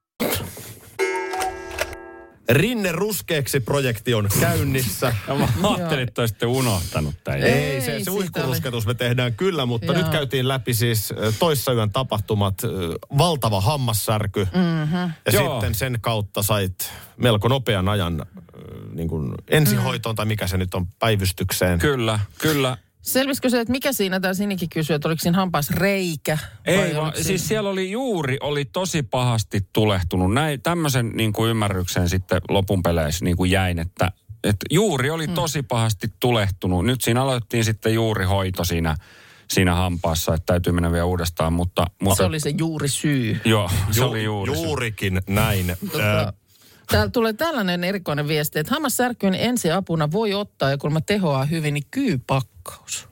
Rinne 2.49 2.91
ruskeaksi 2.91 3.59
projekti 3.59 4.13
on 4.13 4.29
käynnissä. 4.39 5.15
Ja 5.27 5.35
mä 5.61 5.73
ajattelin, 5.73 6.07
että 6.07 6.21
olisitte 6.21 6.45
unohtanut 6.45 7.15
tämän. 7.23 7.43
Ei, 7.43 7.53
Ei, 7.53 7.81
se, 7.81 8.03
se 8.03 8.11
uihkurusketus 8.11 8.85
me 8.85 8.93
tehdään 8.93 9.33
kyllä, 9.33 9.65
mutta 9.65 9.93
Joo. 9.93 9.97
nyt 9.97 10.09
käytiin 10.09 10.47
läpi 10.47 10.73
siis 10.73 11.13
toissa 11.39 11.73
yön 11.73 11.91
tapahtumat, 11.91 12.61
valtava 13.17 13.61
hammassärky. 13.61 14.47
Mm-hmm. 14.55 15.11
Ja 15.25 15.31
Joo. 15.31 15.53
sitten 15.53 15.75
sen 15.75 15.97
kautta 16.01 16.43
sait 16.43 16.91
melko 17.17 17.47
nopean 17.47 17.89
ajan 17.89 18.25
niin 18.93 19.07
kuin 19.07 19.35
ensihoitoon, 19.47 20.15
tai 20.15 20.25
mikä 20.25 20.47
se 20.47 20.57
nyt 20.57 20.73
on, 20.73 20.87
päivystykseen. 20.99 21.79
Kyllä, 21.79 22.19
kyllä. 22.37 22.77
Selvisikö 23.01 23.49
se, 23.49 23.59
että 23.59 23.71
mikä 23.71 23.93
siinä, 23.93 24.19
tämä 24.19 24.33
Sinikin 24.33 24.69
kysyi, 24.69 24.95
että 24.95 25.07
oliko 25.07 25.19
siinä 25.21 25.37
hampaasreikä? 25.37 26.37
vai 26.67 26.75
Ei, 26.75 26.95
vaan, 26.95 27.11
siinä- 27.13 27.27
siis 27.27 27.47
siellä 27.47 27.69
oli 27.69 27.91
juuri, 27.91 28.37
oli 28.41 28.65
tosi 28.65 29.03
pahasti 29.03 29.67
tulehtunut. 29.73 30.33
Näin, 30.33 30.61
tämmöisen 30.61 31.09
niin 31.13 31.33
kuin 31.33 31.49
ymmärryksen 31.49 32.09
sitten 32.09 32.41
lopun 32.49 32.83
peleissä 32.83 33.25
niin 33.25 33.37
kuin 33.37 33.51
jäin, 33.51 33.79
että, 33.79 34.11
että 34.43 34.65
juuri 34.71 35.09
oli 35.09 35.27
Mm. 35.27 35.33
tosi 35.33 35.63
pahasti 35.63 36.07
tulehtunut. 36.19 36.85
Nyt 36.85 37.01
siinä 37.01 37.21
aloittiin 37.21 37.63
sitten 37.65 37.93
juuri 37.93 38.25
hoito 38.25 38.63
siinä, 38.65 38.95
siinä 39.49 39.75
hampaassa, 39.75 40.33
että 40.33 40.45
täytyy 40.45 40.73
mennä 40.73 40.91
vielä 40.91 41.05
uudestaan, 41.05 41.53
mutta... 41.53 41.85
mutta 42.01 42.17
Se 42.17 42.23
oli 42.23 42.39
se 42.39 42.53
juuri 42.57 42.87
syy. 42.87 43.41
Joo, 43.45 43.69
se 43.91 44.01
Ju- 44.01 44.07
oli 44.07 44.23
juuri. 44.23 44.53
Juurikin 44.53 45.21
näin. 45.29 45.69
Ö, 45.69 45.75
Tota, 45.91 46.33
Täällä 46.97 47.11
tulee 47.11 47.33
tällainen 47.33 47.83
erikoinen 47.83 48.27
viesti, 48.27 48.59
että 48.59 48.73
hammassärkyyn 48.73 49.35
ensiapuna 49.35 50.11
voi 50.11 50.33
ottaa, 50.33 50.69
ja 50.69 50.77
kun 50.77 50.93
mä 50.93 51.01
tehoaa 51.01 51.45
hyvin, 51.45 51.73
niin 51.73 51.83
kyypakkaus. 52.63 53.07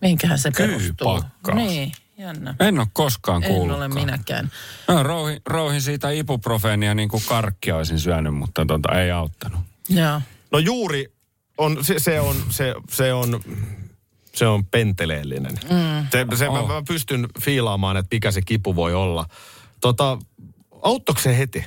Mihinkähän 0.00 0.38
se 0.38 0.50
perustuu? 0.50 0.78
Kyypakkaus. 1.20 1.56
Niin, 1.56 1.92
jännä. 2.18 2.54
En 2.60 2.78
ole 2.78 2.86
koskaan 2.92 3.42
En 3.44 3.48
kuullutkaan. 3.50 3.92
ole 3.92 4.00
minäkään. 4.00 4.50
Mä 4.88 5.02
rouhin, 5.02 5.40
rouhin 5.46 5.82
siitä 5.82 6.10
ibuprofeenia 6.10 6.94
niin 6.94 7.08
kuin 7.08 7.22
karkkia 7.28 7.76
olisin 7.76 8.00
syönyt, 8.00 8.34
mutta 8.34 8.66
tota, 8.66 9.00
ei 9.00 9.10
auttanut. 9.10 9.60
Joo. 9.88 10.20
No 10.52 10.58
juuri 10.58 11.12
on, 11.58 11.84
se, 11.84 11.98
se 11.98 12.20
on, 12.20 12.36
se, 12.50 12.74
se 12.90 13.12
on, 13.12 13.40
se 14.34 14.46
on 14.46 14.64
penteleellinen. 14.66 15.52
Mm. 15.64 16.06
Se, 16.12 16.36
se, 16.36 16.44
mä, 16.50 16.58
Oh. 16.60 16.68
mä 16.68 16.82
pystyn 16.88 17.28
fiilaamaan, 17.40 17.96
että 17.96 18.16
mikä 18.16 18.30
se 18.30 18.42
kipu 18.42 18.76
voi 18.76 18.94
olla. 18.94 19.26
Tota, 19.80 20.18
auttoiko 20.82 21.20
se 21.20 21.38
heti? 21.38 21.64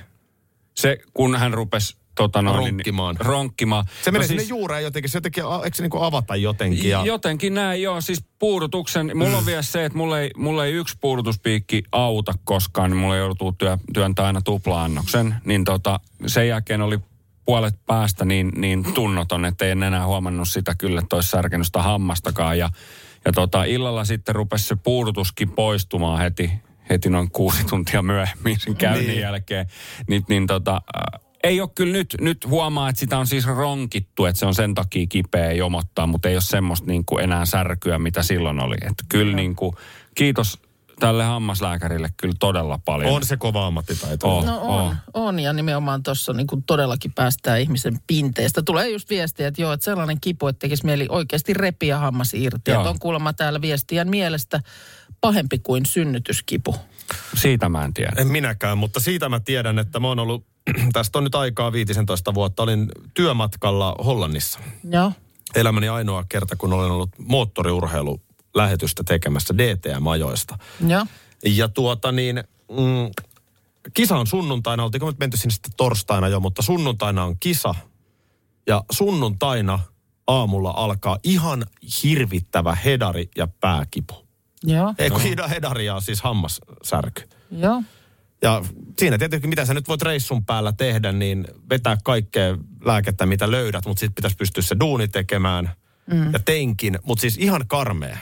Se, 0.76 0.98
kun 1.14 1.36
hän 1.36 1.54
rupesi 1.54 1.96
tota 2.24 2.42
noin, 2.42 2.58
niin- 2.60 2.70
Ronkkimaan. 2.70 3.16
ronkkimaan. 3.20 3.86
Se 4.04 4.12
menee 4.12 4.26
No 4.26 4.28
sinne 4.28 4.44
juureen 4.44 4.84
jotenkin, 4.84 5.10
se 5.10 5.18
jotenkin, 5.18 5.44
eikö 5.64 5.78
se 5.78 5.84
niinku 5.84 6.04
avata 6.04 6.36
jotenkin? 6.36 6.90
Ja, 6.90 7.06
Jotenkin 7.06 7.54
näin, 7.54 7.82
joo. 7.82 8.02
Siis 8.02 8.24
puudutuksen, 8.40 9.12
mulla 9.18 9.38
on 9.38 9.46
vielä 9.46 9.62
se, 9.62 9.86
että 9.86 9.98
mulla 9.98 10.20
ei, 10.20 10.30
mulla 10.38 10.66
ei 10.66 10.74
yksi 10.74 10.98
puudutuspiikki 11.02 11.84
auta 11.92 12.34
koskaan, 12.44 12.90
niin 12.92 12.98
mulla 12.98 13.16
joutuu 13.18 13.52
työ, 13.52 13.78
työntää 13.94 14.26
aina 14.26 14.42
tupla-annoksen. 14.42 15.36
Niin 15.46 15.64
tota, 15.64 16.00
sen 16.28 16.48
jälkeen 16.48 16.82
oli 16.82 17.00
puolet 17.46 17.76
päästä 17.86 18.26
niin, 18.26 18.52
niin 18.56 18.94
tunnoton, 18.94 19.46
että 19.46 19.66
en 19.66 19.84
enää 19.84 20.06
huomannut 20.06 20.48
sitä 20.50 20.76
kyllä, 20.78 21.00
että 21.02 21.16
olisi 21.16 21.30
särkenyt 21.30 21.66
sitä 21.68 21.82
hammastakaan. 21.82 22.58
Ja, 22.58 22.70
ja 23.26 23.32
tota, 23.32 23.64
illalla 23.64 24.06
sitten 24.06 24.36
rupesi 24.36 24.66
se 24.66 24.76
puudutuskin 24.76 25.52
poistumaan 25.52 26.20
heti, 26.20 26.52
heti 26.90 27.10
noin 27.10 27.32
kuusi 27.32 27.64
tuntia 27.66 28.02
myöhemmin 28.02 28.60
sen 28.60 28.76
käynnin 28.76 29.02
Niin. 29.02 29.12
niin. 29.12 29.22
jälkeen. 29.22 29.66
Niin, 30.08 30.24
niin 30.30 30.48
tota, 30.48 30.82
äh, 31.16 31.22
ei 31.43 31.62
ole 31.62 31.69
kyllä 31.75 31.93
nyt, 31.93 32.15
nyt 32.22 32.46
huomaa, 32.48 32.89
että 32.89 33.00
sitä 33.00 33.17
on 33.17 33.27
siis 33.27 33.46
ronkittu, 33.46 34.25
että 34.25 34.39
se 34.39 34.46
on 34.46 34.55
sen 34.55 34.75
takia 34.75 35.08
kipeä 35.08 35.51
jomottaa, 35.51 36.08
mutta 36.08 36.29
ei 36.29 36.36
ole 36.36 36.41
semmoista 36.41 36.88
niin 36.88 37.05
kuin 37.05 37.24
enää 37.24 37.46
särkyä, 37.46 38.00
mitä 38.00 38.24
silloin 38.24 38.60
oli. 38.60 38.75
Että 38.75 39.03
kyllä 39.10 39.36
niin 39.36 39.55
kuin, 39.55 39.75
kiitos 40.15 40.60
tälle 41.00 41.24
hammaslääkärille 41.24 42.10
kyllä 42.17 42.36
todella 42.39 42.79
paljon. 42.86 43.13
on 43.13 43.25
se 43.25 43.38
kova 43.38 43.67
ammattitaito. 43.67 44.38
On. 44.38 44.46
No 44.46 44.60
on, 44.62 44.96
on 45.13 45.39
ja 45.39 45.53
nimenomaan 45.53 46.03
tuossa 46.03 46.34
niin 46.34 46.48
kuin 46.48 46.63
todellakin 46.63 47.13
päästään 47.13 47.62
ihmisen 47.62 48.00
pinteestä. 48.08 48.62
Tulee 48.62 48.89
just 48.89 49.10
viestiä, 49.10 49.48
että 49.48 49.62
joo, 49.62 49.74
että 49.74 49.84
sellainen 49.84 50.17
kipu, 50.22 50.48
että 50.48 50.60
tekisi 50.60 50.86
mieli 50.86 51.05
oikeasti 51.10 51.53
repiä 51.53 51.98
hammas 51.98 52.34
irti. 52.34 52.72
Että 52.72 52.89
on 52.89 53.00
kuulemma 53.00 53.34
täällä 53.34 53.62
viestijän 53.62 54.10
mielestä 54.10 54.60
pahempi 55.22 55.60
kuin 55.60 55.86
synnytyskipu. 55.86 56.75
Siitä 57.36 57.69
mä 57.69 57.86
en 57.86 57.93
tiedä. 57.93 58.12
En 58.17 58.27
minäkään, 58.27 58.77
mutta 58.77 59.00
siitä 59.00 59.29
mä 59.29 59.39
tiedän, 59.39 59.79
että 59.79 60.00
mä 60.00 60.08
oon 60.08 60.19
ollut, 60.19 60.46
tästä 60.94 61.18
on 61.18 61.24
nyt 61.24 61.36
aikaa 61.36 61.72
15 61.72 62.34
vuotta, 62.34 62.64
olin 62.64 62.92
työmatkalla 63.14 63.96
Hollannissa. 64.06 64.60
Joo. 64.90 65.12
Elämäni 65.56 65.90
ainoa 65.90 66.24
kerta, 66.30 66.56
kun 66.56 66.74
olen 66.74 66.92
ollut 66.92 67.10
moottoriurheilu 67.18 68.22
lähetystä 68.56 69.04
tekemässä 69.04 69.58
DTM-ajoista. 69.58 70.58
Joo. 70.88 71.06
Ja 71.46 71.70
tuota 71.70 72.12
niin, 72.12 72.44
mm, 72.72 73.12
kisa 73.94 74.18
on 74.18 74.28
sunnuntaina, 74.28 74.84
oltiinko 74.84 75.08
nyt 75.08 75.20
menty 75.20 75.38
sinne 75.38 75.54
sitten 75.54 75.72
torstaina 75.78 76.28
jo, 76.28 76.40
mutta 76.40 76.62
sunnuntaina 76.62 77.24
on 77.24 77.36
kisa. 77.40 77.76
Ja 78.68 78.84
sunnuntaina 78.92 79.80
aamulla 80.28 80.74
alkaa 80.76 81.18
ihan 81.24 81.66
hirvittävä 82.04 82.76
hedari 82.76 83.30
ja 83.38 83.48
pääkipu. 83.48 84.14
Joo. 84.64 84.94
Ei 84.98 85.10
kun 85.10 85.22
no. 85.38 85.50
hedaria 85.50 85.96
on 85.96 86.02
siis 86.02 86.22
hammassärky. 86.22 87.30
Joo. 87.52 87.84
Ja 88.41 88.63
siinä 89.00 89.17
tietenkin, 89.17 89.50
mitä 89.50 89.65
sä 89.65 89.74
nyt 89.74 89.88
voit 89.88 90.01
reissun 90.01 90.46
päällä 90.46 90.74
tehdä, 90.77 91.12
niin 91.12 91.48
vetää 91.69 91.98
kaikkea 92.03 92.58
lääkettä, 92.86 93.25
mitä 93.25 93.51
löydät, 93.51 93.86
mutta 93.86 94.00
sitten 94.00 94.15
pitäisi 94.15 94.38
pystyä 94.38 94.63
se 94.63 94.75
duuni 94.79 95.08
tekemään. 95.08 95.72
Mm. 96.13 96.34
Ja 96.34 96.39
teinkin, 96.39 97.00
mutta 97.03 97.22
siis 97.22 97.38
ihan 97.38 97.67
karmea. 97.67 98.17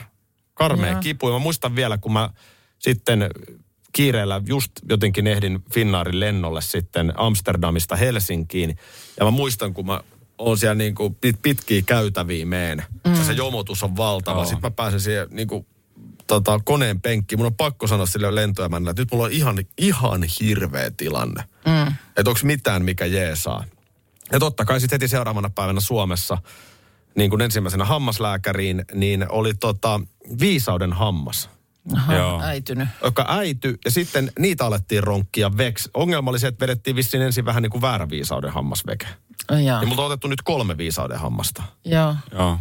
Karmea 0.54 0.90
Joo. 0.90 1.00
kipu. 1.00 1.28
Ja 1.28 1.32
mä 1.32 1.38
muistan 1.38 1.76
vielä, 1.76 1.98
kun 1.98 2.12
mä 2.12 2.30
sitten 2.78 3.30
kiireellä 3.92 4.42
just 4.46 4.72
jotenkin 4.88 5.26
ehdin 5.26 5.62
Finnaarin 5.74 6.20
lennolle 6.20 6.60
sitten 6.60 7.12
Amsterdamista 7.16 7.96
Helsinkiin. 7.96 8.76
Ja 9.18 9.24
mä 9.24 9.30
muistan, 9.30 9.74
kun 9.74 9.86
mä 9.86 10.00
oon 10.38 10.58
siellä 10.58 10.74
niin 10.74 10.94
kuin 10.94 11.14
pit, 11.14 11.42
pitkiä 11.42 11.82
käytäviä 11.82 12.46
meen. 12.46 12.82
Mm. 13.06 13.14
Ja 13.14 13.24
se 13.24 13.32
jomotus 13.32 13.82
on 13.82 13.96
valtava. 13.96 14.38
Joo. 14.38 14.44
Sitten 14.44 14.62
mä 14.62 14.70
pääsen 14.70 15.00
siihen 15.00 15.26
niin 15.30 15.48
kuin 15.48 15.66
tota, 16.28 16.60
koneen 16.64 17.00
penkkiin. 17.00 17.38
Mun 17.38 17.46
on 17.46 17.54
pakko 17.54 17.86
sanoa 17.86 18.06
sille 18.06 18.34
lentoemännälle, 18.34 18.90
että 18.90 19.02
nyt 19.02 19.12
mulla 19.12 19.24
on 19.24 19.32
ihan, 19.32 19.56
ihan 19.78 20.24
hirveä 20.40 20.90
tilanne. 20.96 21.44
Mm. 21.66 21.94
Että 22.16 22.30
onko 22.30 22.40
mitään, 22.42 22.84
mikä 22.84 23.06
jeesaa. 23.06 23.64
Ja 24.32 24.38
totta 24.38 24.64
kai 24.64 24.80
sitten 24.80 24.94
heti 24.96 25.08
seuraavana 25.08 25.50
päivänä 25.50 25.80
Suomessa, 25.80 26.38
niin 27.14 27.30
kuin 27.30 27.42
ensimmäisenä 27.42 27.84
hammaslääkäriin, 27.84 28.84
niin 28.94 29.26
oli 29.30 29.54
tota, 29.54 30.00
viisauden 30.40 30.92
hammas, 30.92 31.50
Aha, 31.96 32.14
Joo. 32.14 32.40
äitynyt. 32.42 32.88
joka 33.04 33.24
äity, 33.28 33.78
ja 33.84 33.90
sitten 33.90 34.32
niitä 34.38 34.66
alettiin 34.66 35.02
ronkkia 35.02 35.56
veks. 35.56 35.90
Ongelma 35.94 36.30
oli 36.30 36.38
se, 36.38 36.46
että 36.46 36.62
vedettiin 36.62 36.96
vissiin 36.96 37.22
ensin 37.22 37.44
vähän 37.44 37.62
niin 37.62 37.70
kuin 37.70 37.82
väärä 37.82 38.10
viisauden 38.10 38.50
hammasveke. 38.50 39.06
Ai 39.48 39.64
Jaa. 39.64 39.80
Ja 39.82 39.86
multa 39.86 40.02
on 40.02 40.06
otettu 40.06 40.28
nyt 40.28 40.42
kolme 40.42 40.78
viisauden 40.78 41.18
hammasta. 41.18 41.62
Joo. 41.84 42.14
Joo. 42.32 42.58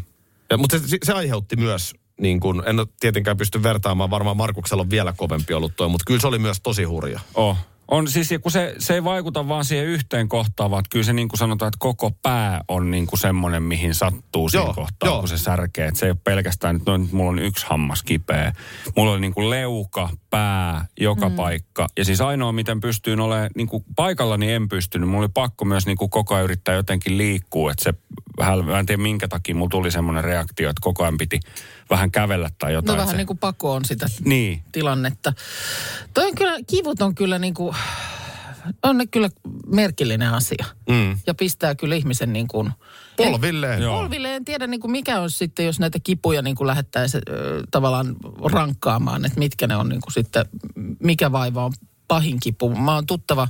Ja, 0.50 0.57
mutta 0.57 0.79
se, 0.79 0.97
se 1.03 1.13
aiheutti 1.13 1.55
myös, 1.55 1.93
niin 2.21 2.39
kuin, 2.39 2.63
en 2.65 2.79
ole 2.79 2.88
tietenkään 3.00 3.38
pysty 3.38 3.63
vertaamaan, 3.63 4.09
varmaan 4.09 4.38
Markuksella 4.38 4.81
on 4.81 4.89
vielä 4.89 5.13
kovempi 5.17 5.53
ollut 5.53 5.75
tuo, 5.75 5.89
mutta 5.89 6.03
kyllä 6.07 6.19
se 6.19 6.27
oli 6.27 6.39
myös 6.39 6.62
tosi 6.62 6.83
hurja. 6.83 7.19
Oh. 7.33 7.57
On 7.91 8.07
siis, 8.07 8.29
kun 8.41 8.51
se, 8.51 8.75
se 8.77 8.93
ei 8.93 9.03
vaikuta 9.03 9.47
vaan 9.47 9.65
siihen 9.65 9.86
yhteen 9.86 10.29
kohtaan, 10.29 10.71
vaan 10.71 10.83
kyllä 10.89 11.05
se 11.05 11.13
niin 11.13 11.27
kuin 11.27 11.38
sanotaan, 11.38 11.67
että 11.67 11.77
koko 11.79 12.12
pää 12.21 12.62
on 12.67 12.91
niin 12.91 13.07
kuin 13.07 13.19
semmoinen, 13.19 13.63
mihin 13.63 13.95
sattuu 13.95 14.50
siinä 14.50 14.65
Joo, 14.65 14.74
kohtaa, 14.74 15.09
joo. 15.09 15.19
kun 15.19 15.27
se 15.27 15.38
särkee. 15.38 15.88
Että 15.88 16.00
se 16.00 16.05
ei 16.05 16.12
ole 16.12 16.17
pelkästään, 16.24 16.75
että 16.75 16.91
no, 16.91 16.97
nyt 16.97 17.12
mulla 17.12 17.29
on 17.29 17.39
yksi 17.39 17.65
hammas 17.69 18.03
kipeä. 18.03 18.53
Mulla 18.95 19.12
oli 19.12 19.19
niin 19.19 19.33
kuin 19.33 19.50
leuka, 19.50 20.09
pää, 20.29 20.86
joka 21.00 21.29
mm. 21.29 21.36
paikka. 21.36 21.88
Ja 21.97 22.05
siis 22.05 22.21
ainoa, 22.21 22.51
miten 22.51 22.79
pystyin 22.79 23.19
olemaan, 23.19 23.50
niin 23.55 23.67
kuin 23.67 23.83
paikalla 23.95 24.38
niin 24.38 24.51
en 24.51 24.69
pystynyt. 24.69 25.09
Mulla 25.09 25.24
oli 25.24 25.31
pakko 25.33 25.65
myös 25.65 25.86
niin 25.86 25.97
kuin 25.97 26.09
koko 26.09 26.36
ajan 26.36 26.43
yrittää 26.43 26.75
jotenkin 26.75 27.17
liikkua. 27.17 27.71
Että 27.71 27.83
se, 27.83 27.93
vähän, 28.38 28.65
mä 28.65 28.79
en 28.79 28.86
tiedä 28.86 29.01
minkä 29.03 29.27
takia, 29.27 29.56
mulla 29.56 29.70
tuli 29.70 29.91
semmoinen 29.91 30.24
reaktio, 30.24 30.70
että 30.70 30.82
koko 30.82 31.03
ajan 31.03 31.17
piti 31.17 31.39
vähän 31.89 32.12
kävellä 32.12 32.50
tai 32.60 32.72
No 32.72 32.75
jotain. 32.75 32.98
vähän 32.98 33.12
se, 33.12 33.17
niin 33.17 33.27
kuin 33.27 33.38
pako 33.39 33.74
on 33.74 33.86
sitä 33.86 34.06
Niin. 34.25 34.63
tilannetta. 34.72 35.34
Toi 36.13 36.25
on 36.25 36.36
kyllä, 36.36 36.58
kivut 36.67 37.01
on 37.01 37.15
kyllä 37.15 37.39
niin 37.39 37.53
kuin, 37.53 37.75
on 38.84 38.98
ne 38.98 39.06
kyllä 39.08 39.29
merkillinen 39.67 40.34
asia. 40.34 40.65
Mm. 40.89 41.17
Ja 41.27 41.34
pistää 41.34 41.75
kyllä 41.75 41.96
ihmisen 41.96 42.34
niin 42.34 42.48
kuin... 42.48 42.72
Polvilleen. 43.17 43.82
Joo. 43.82 43.98
Polville 44.00 44.36
en 44.36 44.46
tiedä 44.46 44.67
niin 44.67 44.79
kuin 44.82 44.91
mikä 44.91 45.20
on 45.20 45.32
sitten, 45.32 45.65
jos 45.65 45.79
näitä 45.79 46.00
kipuja 46.03 46.41
niin 46.41 46.56
kuin 46.56 46.67
lähettäisiin 46.67 47.24
ö, 47.29 47.63
tavallaan 47.72 48.15
rankkaamaan, 48.51 49.25
että 49.25 49.39
mitkä 49.39 49.67
ne 49.67 49.75
on 49.75 49.89
niin 49.89 50.01
kuin 50.01 50.13
sitten, 50.13 50.46
mikä 51.00 51.32
vaiva 51.32 51.65
on 51.65 51.74
pahin 52.08 52.39
kipu. 52.39 52.75
Mä 52.75 52.94
oon 52.96 53.06
tuttava, 53.06 53.48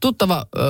tuttava 0.00 0.46
ö, 0.56 0.60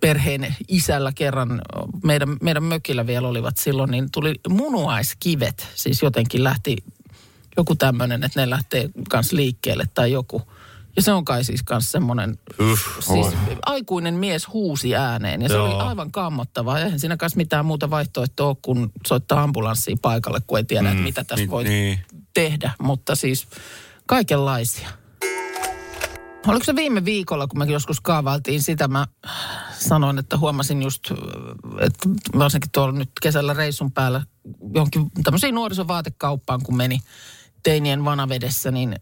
perheen 0.00 0.56
isällä 0.68 1.12
kerran, 1.14 1.62
meidän, 2.04 2.36
meidän 2.42 2.62
mökillä 2.64 3.06
vielä 3.06 3.28
olivat 3.28 3.56
silloin, 3.56 3.90
niin 3.90 4.08
tuli 4.12 4.34
munuaiskivet. 4.48 5.68
Siis 5.74 6.02
jotenkin 6.02 6.44
lähti 6.44 6.76
joku 7.56 7.74
tämmöinen, 7.74 8.24
että 8.24 8.40
ne 8.40 8.50
lähtee 8.50 8.90
kans 9.10 9.32
liikkeelle 9.32 9.84
tai 9.94 10.12
joku. 10.12 10.42
Ja 10.96 11.02
se 11.02 11.12
on 11.12 11.24
kai 11.24 11.44
siis 11.44 11.62
kans 11.62 11.92
semmoinen, 11.92 12.38
siis 13.00 13.26
aikuinen 13.66 14.14
mies 14.14 14.48
huusi 14.48 14.96
ääneen 14.96 15.42
ja 15.42 15.48
se 15.48 15.54
Joo. 15.54 15.66
oli 15.66 15.88
aivan 15.88 16.12
kammottavaa. 16.12 16.78
Eihän 16.80 17.00
siinä 17.00 17.16
kanssa 17.16 17.36
mitään 17.36 17.66
muuta 17.66 17.90
vaihtoehtoa 17.90 18.48
ole 18.48 18.56
kuin 18.62 18.92
soittaa 19.06 19.42
ambulanssiin 19.42 19.98
paikalle, 19.98 20.38
kun 20.46 20.58
ei 20.58 20.64
tiedä, 20.64 20.82
mm, 20.82 20.88
että 20.88 21.02
mitä 21.02 21.24
tässä 21.24 21.36
niin- 21.42 21.50
voi 21.50 21.64
niin. 21.64 21.98
tehdä. 22.34 22.72
Mutta 22.82 23.14
siis 23.14 23.46
kaikenlaisia. 24.06 24.88
Oliko 26.46 26.64
se 26.64 26.76
viime 26.76 27.04
viikolla, 27.04 27.46
kun 27.46 27.58
me 27.58 27.64
joskus 27.64 28.00
kaavailtiin 28.00 28.62
sitä, 28.62 28.88
mä 28.88 29.06
sanoin, 29.72 30.18
että 30.18 30.38
huomasin 30.38 30.82
just, 30.82 31.10
että 31.80 32.08
varsinkin 32.38 32.70
tuolla 32.72 32.92
nyt 32.92 33.10
kesällä 33.22 33.54
reissun 33.54 33.92
päällä 33.92 34.22
johonkin 34.74 35.10
tämmöiseen 35.24 35.54
nuorisovaatekauppaan, 35.54 36.62
kun 36.62 36.76
meni 36.76 36.98
teinien 37.62 38.04
vanavedessä, 38.04 38.70
niin 38.70 38.96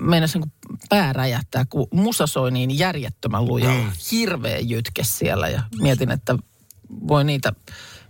meinasi 0.00 0.38
niin 0.38 0.52
pää 0.88 1.12
räjähtää, 1.12 1.64
kun 1.64 1.88
musa 1.92 2.26
soi 2.26 2.50
niin 2.50 2.78
järjettömän 2.78 3.46
lujalla. 3.46 3.82
Mm. 3.82 3.92
Hirveä 4.12 4.58
jytke 4.58 5.04
siellä 5.04 5.48
ja 5.48 5.62
mietin, 5.80 6.10
että 6.10 6.36
voi 7.08 7.24
niitä 7.24 7.52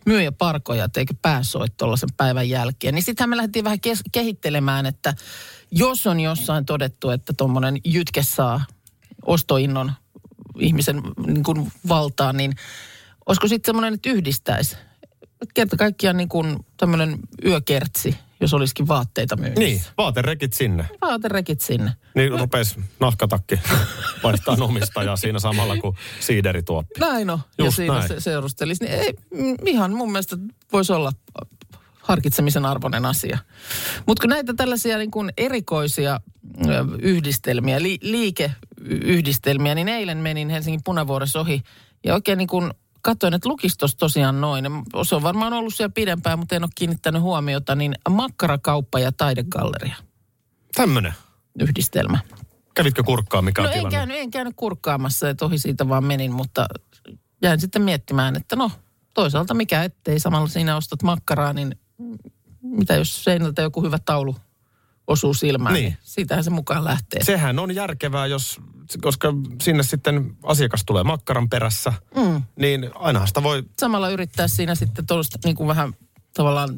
myyjä 0.07 0.33
parkoja, 0.33 0.85
että 0.85 1.01
eikö 1.01 1.15
pää 1.23 1.43
soi 1.43 1.67
tuollaisen 1.77 2.09
päivän 2.17 2.49
jälkeen. 2.49 2.95
Niin 2.95 3.03
sittenhän 3.03 3.31
me 3.31 3.37
lähdettiin 3.37 3.65
vähän 3.65 3.81
kes- 3.81 4.03
kehittelemään, 4.13 4.87
että 4.87 5.15
jos 5.71 6.07
on 6.07 6.21
jossain 6.21 6.65
todettu, 6.65 7.11
että 7.11 7.33
tuommoinen 7.37 7.79
jytke 7.85 8.23
saa 8.23 8.65
ostoinnon 9.27 9.93
ihmisen 10.59 11.03
niin 11.27 11.43
kuin 11.43 11.73
valtaan, 11.89 12.37
niin 12.37 12.53
olisiko 13.27 13.49
sitten 13.49 13.69
semmoinen, 13.69 13.95
että 13.95 14.11
yhdistäisi? 14.11 14.77
Kerta 15.55 15.77
kaikkiaan 15.77 16.17
niin 16.17 16.29
kuin 16.29 16.57
tämmöinen 16.77 17.19
yökertsi, 17.45 18.17
jos 18.41 18.55
olisikin 18.55 18.89
vaatteita 18.89 19.37
myynnissä. 19.37 19.61
Niin, 19.61 19.83
vaaterekit 19.99 20.53
sinne. 20.53 20.89
Vaaterekit 21.01 21.61
sinne. 21.61 21.93
Niin 22.15 22.41
rupes 22.41 22.77
nahkatakki 23.01 23.61
vaihtaa 24.23 24.57
omistajaa 24.61 25.17
siinä 25.17 25.39
samalla 25.39 25.77
kuin 25.77 25.97
siiderituoppi. 26.21 27.01
Näin 27.01 27.31
on. 27.31 27.39
ja 27.59 27.65
Just 27.65 27.77
siinä 27.77 27.95
näin. 27.95 28.09
se 28.09 28.21
seurustelisi. 28.21 28.85
Niin 28.85 28.95
ei, 28.95 29.15
ihan 29.67 29.93
mun 29.93 30.13
mielestä 30.13 30.37
voisi 30.73 30.93
olla 30.93 31.13
harkitsemisen 32.03 32.67
arvoinen 32.67 33.05
asia. 33.07 33.39
Mutta 34.07 34.21
kun 34.21 34.31
näitä 34.31 34.55
tällaisia 34.55 34.99
niin 34.99 35.11
kuin 35.11 35.33
erikoisia 35.39 36.21
yhdistelmiä, 37.03 37.83
li, 37.83 37.99
liikeyhdistelmiä, 38.01 39.75
niin 39.75 39.89
eilen 39.89 40.19
menin 40.19 40.49
Helsingin 40.49 40.81
punavuoressa 40.85 41.41
ohi 41.41 41.63
ja 42.05 42.15
oikein 42.15 42.39
niin 42.39 42.49
kuin 42.49 42.71
katsoin, 43.07 43.35
että 43.35 43.49
lukistos 43.49 43.97
tosiaan 43.97 44.41
noin. 44.41 44.65
Se 45.03 45.15
on 45.15 45.23
varmaan 45.23 45.53
ollut 45.53 45.75
siellä 45.75 45.93
pidempään, 45.93 46.39
mutta 46.39 46.57
en 46.57 46.63
ole 46.65 46.71
kiinnittänyt 46.75 47.23
huomiota, 47.23 47.75
niin 47.75 47.95
makkarakauppa 48.11 48.99
ja 48.99 49.13
taidegalleria 49.13 49.97
Tämmönen. 50.75 51.15
yhdistelmä. 51.61 52.19
Kävitkö 52.75 53.03
kurkkaa, 53.03 53.43
mikä 53.43 53.63
No 53.63 53.69
on 53.69 53.73
en 53.75 53.79
tilanne? 53.79 53.99
käynyt, 53.99 54.17
en 54.19 54.31
käynyt 54.31 54.55
kurkkaamassa, 54.57 55.29
että 55.31 55.45
ohi 55.45 55.59
siitä 55.59 55.89
vaan 55.89 56.05
menin, 56.05 56.33
mutta 56.33 56.67
jäin 57.43 57.61
sitten 57.61 57.83
miettimään, 57.83 58.37
että 58.37 58.57
no 58.57 58.71
toisaalta 59.15 59.55
mikä 59.55 59.83
ettei 59.85 60.21
samalla 60.21 60.49
siinä 60.49 60.77
ostat 60.77 61.03
makkaraa, 61.03 61.53
niin 61.53 61.79
mitä 62.63 62.95
jos 62.95 63.25
seinältä 63.25 63.63
joku 63.63 63.83
hyvä 63.83 63.99
taulu 64.05 64.37
osuu 65.07 65.35
silmään, 65.35 65.75
niin, 65.75 65.85
Niin. 65.85 65.97
siitähän 66.03 66.45
se 66.45 66.51
mukaan 66.51 66.85
lähtee. 66.85 67.25
Sehän 67.25 67.59
on 67.59 67.75
järkevää, 67.75 68.27
jos, 68.27 68.61
koska 69.03 69.33
sinne 69.63 69.83
sitten 69.83 70.37
asiakas 70.43 70.83
tulee 70.87 71.03
makkaran 71.05 71.49
perässä, 71.49 71.93
mm. 72.17 72.43
niin 72.59 72.91
ainahan 72.95 73.29
sitä 73.29 73.43
voi 73.43 73.63
Samalla 73.79 74.09
yrittää 74.11 74.49
siinä 74.49 74.75
sitten 74.75 75.07
tuollaista 75.07 75.39
niin 75.45 75.57
kuin 75.57 75.69
vähän 75.69 75.93
tavallaan 76.35 76.71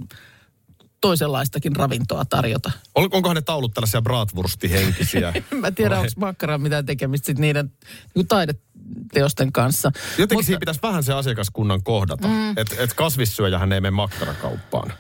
toisenlaistakin 1.01 1.77
ravintoa 1.77 2.25
tarjota. 2.25 2.71
Onkohan 2.95 3.35
ne 3.35 3.43
taulut 3.43 3.75
tällaisia 3.75 4.03
bratwurstihenkisiä? 4.03 5.33
En 5.53 5.59
mä 5.59 5.71
tiedä, 5.71 5.95
Vai? 5.95 5.99
onko 6.01 6.13
makkaraa 6.17 6.59
mitään 6.59 6.87
tekemistä 6.87 7.27
sit 7.27 7.39
niiden 7.39 7.73
niin 8.15 8.27
taideteosten 8.29 9.53
kanssa. 9.53 9.93
Jotenkin 9.95 10.37
Mutta- 10.37 10.47
siinä 10.47 10.59
pitäisi 10.61 10.81
vähän 10.83 11.03
se 11.03 11.13
asiakaskunnan 11.13 11.83
kohdata. 11.83 12.29
Mm. 12.29 12.51
Että 12.59 12.75
et 12.79 12.95
kasvissyöjähän 12.95 13.73
ei 13.73 13.81
mene 13.81 13.91
makkarakauppaan. 13.91 14.93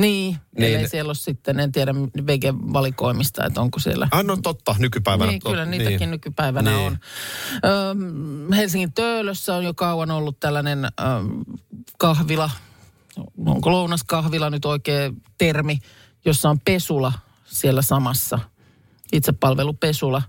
Niin, 0.00 0.36
Niin. 0.58 0.76
niin. 0.78 0.88
siellä 0.88 1.08
ole 1.08 1.14
sitten, 1.14 1.60
en 1.60 1.72
tiedä 1.72 1.94
vege-valikoimista, 2.26 3.46
että 3.46 3.60
onko 3.60 3.78
siellä 3.78 4.08
Ah, 4.10 4.24
no 4.24 4.36
totta, 4.42 4.76
nykypäivänä. 4.78 5.30
Niin, 5.30 5.42
kyllä 5.42 5.64
niitäkin 5.64 5.98
niin. 5.98 6.10
nykypäivänä 6.10 6.70
Niin. 6.70 6.86
on. 6.86 6.98
Öm, 7.90 8.52
Helsingin 8.52 8.92
Töölössä 8.92 9.54
on 9.54 9.64
jo 9.64 9.74
kauan 9.74 10.10
ollut 10.10 10.40
tällainen 10.40 10.84
öm, 10.84 10.90
kahvila, 11.98 12.50
onko 13.46 13.70
lounaskahvila 13.70 14.50
nyt 14.50 14.64
oikea 14.64 15.12
termi, 15.38 15.78
jossa 16.24 16.50
on 16.50 16.60
pesula 16.64 17.12
siellä 17.44 17.82
samassa. 17.82 18.38
Itsepalvelupesula. 19.12 20.22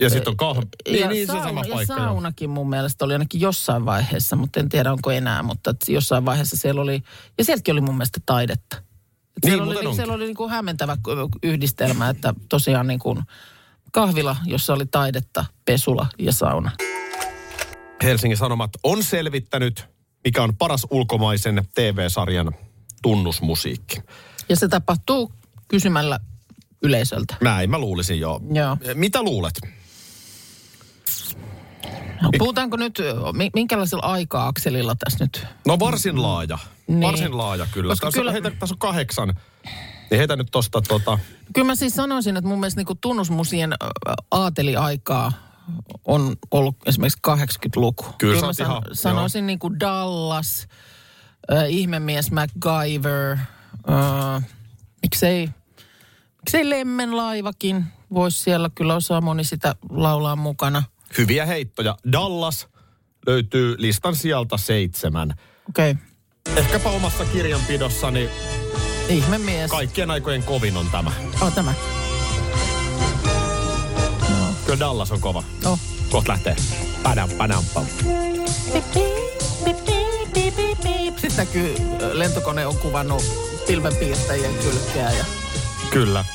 Ja 0.00 0.10
sitten 0.10 0.30
on 0.30 0.36
kahvi. 0.36 0.62
Niin, 0.88 1.00
ja, 1.00 1.08
niin 1.08 1.26
se 1.26 1.32
on 1.32 1.38
sauna, 1.38 1.48
sama 1.48 1.64
ja 1.64 1.74
paikka. 1.74 1.94
joo. 1.94 2.04
saunakin 2.04 2.50
mun 2.50 2.68
mielestä 2.70 3.04
oli 3.04 3.12
ainakin 3.12 3.40
jossain 3.40 3.84
vaiheessa, 3.84 4.36
mutta 4.36 4.60
en 4.60 4.68
tiedä 4.68 4.92
onko 4.92 5.10
enää, 5.10 5.42
mutta 5.42 5.74
jossain 5.88 6.24
vaiheessa 6.24 6.56
siellä 6.56 6.80
oli, 6.80 7.02
ja 7.38 7.44
sieltäkin 7.44 7.72
oli 7.72 7.80
mun 7.80 7.94
mielestä 7.94 8.20
taidetta. 8.26 8.76
Niin, 9.44 9.52
siellä, 9.52 9.80
oli, 9.80 9.94
siellä 9.94 10.14
oli 10.14 10.24
niin 10.24 10.36
kuin 10.36 10.50
hämmentävä 10.50 10.96
yhdistelmä, 11.42 12.08
että 12.08 12.34
tosiaan 12.48 12.86
niin 12.86 12.98
kuin 12.98 13.18
kahvila, 13.92 14.36
jossa 14.44 14.74
oli 14.74 14.86
taidetta, 14.86 15.44
pesula 15.64 16.06
ja 16.18 16.32
sauna. 16.32 16.70
Helsingin 18.02 18.36
Sanomat 18.36 18.70
on 18.82 19.04
selvittänyt, 19.04 19.86
mikä 20.24 20.42
on 20.42 20.56
paras 20.56 20.86
ulkomaisen 20.90 21.64
TV-sarjan 21.74 22.52
tunnusmusiikki. 23.02 24.02
Ja 24.48 24.56
se 24.56 24.68
tapahtuu 24.68 25.32
kysymällä 25.68 26.20
yleisöltä. 26.82 27.36
Näin 27.40 27.70
mä 27.70 27.78
luulisin 27.78 28.20
jo. 28.20 28.40
Joo. 28.52 28.76
Mitä 28.94 29.22
luulet? 29.22 29.60
No, 32.22 32.30
puhutaanko 32.38 32.76
nyt, 32.76 32.98
mi- 33.32 33.50
minkälaisella 33.54 34.06
aika-akselilla 34.06 34.94
tässä 35.04 35.24
nyt? 35.24 35.46
No 35.66 35.78
varsin 35.78 36.22
laaja. 36.22 36.58
Niin. 36.86 37.00
Varsin 37.00 37.36
laaja 37.38 37.66
kyllä. 37.72 37.92
Koska 37.92 38.06
Tässä, 38.06 38.18
kyllä- 38.20 38.28
On, 38.28 38.32
heitä, 38.32 38.50
tässä 38.50 38.74
on 38.74 38.78
kahdeksan. 38.78 39.34
Niin 40.10 40.18
heitä 40.18 40.36
nyt 40.36 40.48
tosta 40.50 40.82
tota... 40.82 41.18
Kyllä 41.54 41.66
mä 41.66 41.74
siis 41.74 41.94
sanoisin, 41.94 42.36
että 42.36 42.48
mun 42.48 42.60
mielestä 42.60 42.82
niin 42.84 42.98
tunnusmusien 43.00 43.74
aateliaikaa 44.30 45.32
on 46.04 46.36
ollut 46.50 46.76
esimerkiksi 46.86 47.18
80-luku. 47.28 48.04
Kyllä 48.18 48.34
sä 48.34 48.40
mä 48.40 48.46
oot 48.46 48.58
ihan- 48.60 48.82
joo. 48.86 48.94
sanoisin 48.94 49.46
niin 49.46 49.58
kuin 49.58 49.80
Dallas, 49.80 50.66
äh, 51.52 51.64
ihmemies 51.70 52.30
MacGyver, 52.32 53.36
äh, 53.90 54.42
miksei, 55.02 55.48
miksei 56.36 56.70
Lemmenlaivakin 56.70 57.84
voisi 58.14 58.40
siellä, 58.40 58.70
kyllä 58.74 58.94
osaa 58.94 59.20
moni 59.20 59.44
sitä 59.44 59.74
laulaa 59.90 60.36
mukana. 60.36 60.82
Hyviä 61.18 61.46
heittoja. 61.46 61.96
Dallas 62.12 62.68
löytyy 63.26 63.74
listan 63.78 64.16
sieltä 64.16 64.56
seitsemän. 64.56 65.34
Okei, 65.68 65.90
okay. 65.90 66.02
Ehkäpä 66.56 66.88
omassa 66.88 67.24
kirjanpidossani 67.24 68.28
ihmemies. 69.08 69.70
kaikkien 69.70 70.10
aikojen 70.10 70.42
kovin 70.42 70.76
on 70.76 70.86
tämä. 70.92 71.12
Oh, 71.40 71.52
tämä. 71.52 71.74
Kyllä 74.64 74.78
Dallas 74.80 75.12
on 75.12 75.20
kova. 75.20 75.42
Oh. 75.64 75.78
Kohta 76.10 76.32
lähtee. 76.32 76.56
Padam, 77.02 77.30
padam, 77.30 77.64
pam. 77.74 77.86
Sitten 81.16 81.36
näkyy, 81.36 81.74
ö, 82.00 82.18
lentokone 82.18 82.66
on 82.66 82.76
kuvannut 82.76 83.22
pilvenpiirtäjien 83.66 84.54
kylkeä 84.54 85.10
ja 85.10 85.24
Kyllä. 85.90 86.20
Äh, 86.20 86.26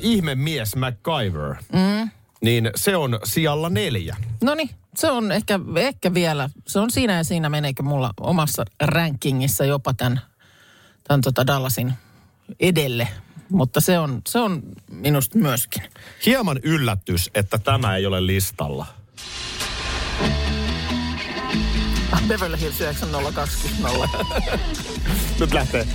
ihme 0.00 0.34
mies 0.34 0.76
MacGyver. 0.76 1.54
Mm. 1.72 2.10
Niin 2.40 2.70
se 2.74 2.96
on 2.96 3.18
sijalla 3.24 3.70
neljä. 3.70 4.16
No 4.42 4.54
niin, 4.54 4.70
se 4.96 5.10
on 5.10 5.32
ehkä, 5.32 5.60
ehkä 5.76 6.14
vielä, 6.14 6.50
se 6.66 6.78
on 6.78 6.90
siinä 6.90 7.16
ja 7.16 7.24
siinä 7.24 7.48
meneekö 7.48 7.82
mulla 7.82 8.10
omassa 8.20 8.64
rankingissa 8.80 9.64
jopa 9.64 9.94
tämän, 9.94 10.20
tämän 11.08 11.20
tota 11.20 11.46
Dallasin 11.46 11.92
edelle. 12.60 13.08
Mutta 13.48 13.80
se 13.80 13.98
on, 13.98 14.22
se 14.28 14.38
on 14.38 14.62
minusta 14.90 15.38
myöskin. 15.38 15.82
Hieman 16.26 16.60
yllätys, 16.62 17.30
että 17.34 17.58
tämä 17.58 17.96
ei 17.96 18.06
ole 18.06 18.26
listalla. 18.26 18.86
Beverly 22.28 22.60
Hills 22.60 22.80
90210. 22.80 24.08
Nyt 25.40 25.52
lähtee. 25.52 25.86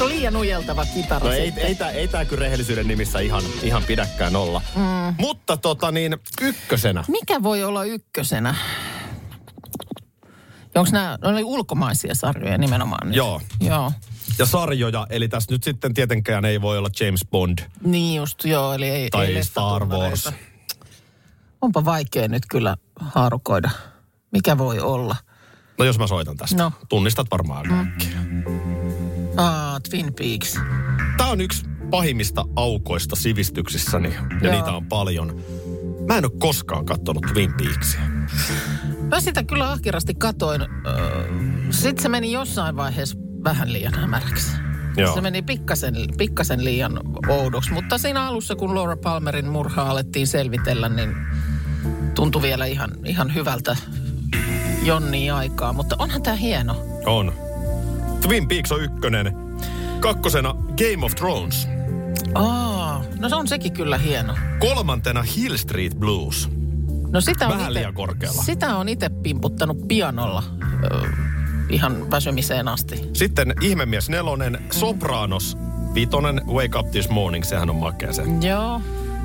Onko 0.00 0.14
liian 0.14 0.36
ujeltava 0.36 0.86
kitara 0.86 1.26
No 1.26 1.32
ei, 1.32 1.46
sitten? 1.46 1.64
ei, 1.66 1.74
tää, 1.74 1.90
ei 1.90 2.08
tää 2.08 2.24
kyllä 2.24 2.40
rehellisyyden 2.40 2.88
nimissä 2.88 3.20
ihan, 3.20 3.42
ihan 3.62 3.84
pidäkään 3.84 4.36
olla. 4.36 4.62
Mm. 4.76 5.14
Mutta 5.18 5.56
tota 5.56 5.92
niin, 5.92 6.16
ykkösenä. 6.40 7.04
Mikä 7.08 7.42
voi 7.42 7.64
olla 7.64 7.84
ykkösenä? 7.84 8.54
Onko 10.74 10.90
nämä, 10.92 11.18
oli 11.22 11.44
ulkomaisia 11.44 12.14
sarjoja 12.14 12.58
nimenomaan 12.58 13.06
nyt? 13.06 13.16
Joo. 13.16 13.40
Joo. 13.60 13.92
Ja 14.38 14.46
sarjoja, 14.46 15.06
eli 15.10 15.28
tässä 15.28 15.52
nyt 15.52 15.64
sitten 15.64 15.94
tietenkään 15.94 16.44
ei 16.44 16.60
voi 16.60 16.78
olla 16.78 16.90
James 17.00 17.26
Bond 17.30 17.58
Niin 17.84 18.16
just, 18.16 18.44
joo, 18.44 18.72
eli 18.72 18.88
ei, 18.88 19.10
tai 19.10 19.26
ei 19.26 19.44
Star 19.44 19.84
Wars. 19.84 20.32
Onpa 21.62 21.84
vaikea 21.84 22.28
nyt 22.28 22.42
kyllä 22.48 22.76
haarukoida. 23.00 23.70
Mikä 24.32 24.58
voi 24.58 24.80
olla? 24.80 25.16
No 25.78 25.84
jos 25.84 25.98
mä 25.98 26.06
soitan 26.06 26.36
tästä. 26.36 26.62
No. 26.62 26.72
Tunnistat 26.88 27.26
varmaan 27.30 27.68
kaikki. 27.68 28.08
Aa, 29.36 29.80
Twin 29.90 30.14
Peaks. 30.14 30.58
Tämä 31.16 31.30
on 31.30 31.40
yksi 31.40 31.64
pahimmista 31.90 32.44
aukoista 32.56 33.16
sivistyksissäni, 33.16 34.14
ja 34.14 34.20
Joo. 34.42 34.54
niitä 34.54 34.72
on 34.72 34.86
paljon. 34.86 35.40
Mä 36.08 36.18
en 36.18 36.24
ole 36.24 36.32
koskaan 36.38 36.86
katsonut 36.86 37.26
Twin 37.32 37.54
Peaksia. 37.54 38.00
Mä 39.10 39.20
sitä 39.20 39.42
kyllä 39.42 39.70
ahkerasti 39.70 40.14
katoin. 40.14 40.60
Sitten 41.70 42.02
se 42.02 42.08
meni 42.08 42.32
jossain 42.32 42.76
vaiheessa 42.76 43.18
vähän 43.44 43.72
liian 43.72 43.94
hämäräksi. 43.94 44.52
Joo. 44.96 45.14
Se 45.14 45.20
meni 45.20 45.42
pikkasen, 45.42 45.94
pikkasen 46.18 46.64
liian 46.64 47.00
oudoksi. 47.28 47.72
Mutta 47.72 47.98
siinä 47.98 48.26
alussa, 48.26 48.56
kun 48.56 48.74
Laura 48.74 48.96
Palmerin 48.96 49.48
murhaa 49.48 49.90
alettiin 49.90 50.26
selvitellä, 50.26 50.88
niin 50.88 51.16
tuntui 52.14 52.42
vielä 52.42 52.66
ihan, 52.66 52.90
ihan 53.04 53.34
hyvältä 53.34 53.76
jonni 54.82 55.30
aikaa. 55.30 55.72
Mutta 55.72 55.96
onhan 55.98 56.22
tämä 56.22 56.36
hieno. 56.36 56.76
On. 57.06 57.32
Twin 58.20 58.48
Peaks 58.48 58.72
on 58.72 58.82
ykkönen. 58.82 59.34
Kakkosena 60.00 60.54
Game 60.54 61.06
of 61.06 61.14
Thrones. 61.14 61.68
Aa, 62.34 63.04
no 63.18 63.28
se 63.28 63.34
on 63.34 63.48
sekin 63.48 63.72
kyllä 63.72 63.98
hieno. 63.98 64.34
Kolmantena 64.58 65.22
Hill 65.22 65.56
Street 65.56 65.94
Blues. 65.98 66.48
No 67.10 67.20
sitä 67.20 67.48
on 67.48 67.58
Vähän 67.58 67.74
liian 67.74 67.94
korkealla. 67.94 68.42
Sitä 68.42 68.76
on 68.76 68.88
itse 68.88 69.08
pimputtanut 69.08 69.88
pianolla 69.88 70.42
ö, 70.84 71.00
ihan 71.70 72.10
väsymiseen 72.10 72.68
asti. 72.68 73.08
Sitten 73.12 73.54
Ihmemies 73.60 74.08
nelonen, 74.10 74.58
Sopranos 74.70 75.58
vitonen, 75.94 76.40
Wake 76.46 76.78
Up 76.78 76.90
This 76.90 77.08
Morning, 77.10 77.44
sehän 77.44 77.70
on 77.70 77.76
makea 77.76 78.12
se. 78.12 78.22
Joo, 78.40 78.80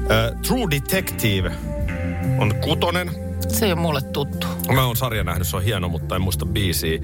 Uh, 0.06 0.42
True 0.42 0.68
Detective 0.72 1.52
on 2.38 2.56
kutonen. 2.56 3.12
se 3.48 3.66
ei 3.66 3.72
ole 3.72 3.82
mulle 3.82 4.02
tuttu. 4.02 4.48
Mä 4.74 4.86
oon 4.86 4.96
sarja 4.96 5.24
nähnyt, 5.24 5.48
se 5.48 5.58
on 5.58 5.64
hieno, 5.64 5.90
mutta 5.90 6.16
en 6.16 6.22
muista 6.22 6.46
biisiä. 6.46 7.00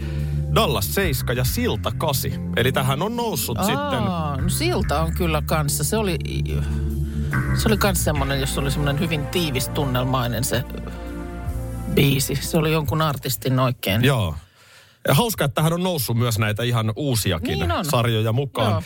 Dallas 0.56 0.96
7 0.96 1.38
ja 1.38 1.44
Silta 1.44 1.92
8. 1.98 2.32
Eli 2.58 2.72
tähän 2.72 3.02
on 3.02 3.16
noussut 3.16 3.58
sitten... 3.60 3.78
Aa, 3.78 4.38
no 4.38 4.50
silta 4.50 5.02
on 5.02 5.14
kyllä 5.14 5.42
kanssa. 5.46 5.84
Se 5.84 5.98
oli, 5.98 6.18
se 7.62 7.68
oli 7.68 7.78
kans 7.78 8.04
semmonen, 8.04 8.40
jos 8.40 8.58
oli 8.58 8.72
semmonen 8.72 9.00
hyvin 9.00 9.28
tiivis 9.28 9.70
tunnelmainen 9.70 10.44
se 10.44 10.64
biisi. 11.94 12.36
Se 12.36 12.58
oli 12.58 12.72
jonkun 12.72 13.02
artistin 13.02 13.60
oikein. 13.60 14.04
Joo. 14.04 14.36
Ja 15.08 15.14
hauska, 15.14 15.46
että 15.46 15.56
tähän 15.56 15.74
on 15.74 15.84
noussut 15.84 16.18
myös 16.18 16.40
näitä 16.40 16.64
ihan 16.64 16.94
uusiakin 16.96 17.60
Niin 17.60 17.72
on. 17.72 17.86
sarjoja 17.86 18.32
mukaan. 18.32 18.72
Joo. 18.72 18.84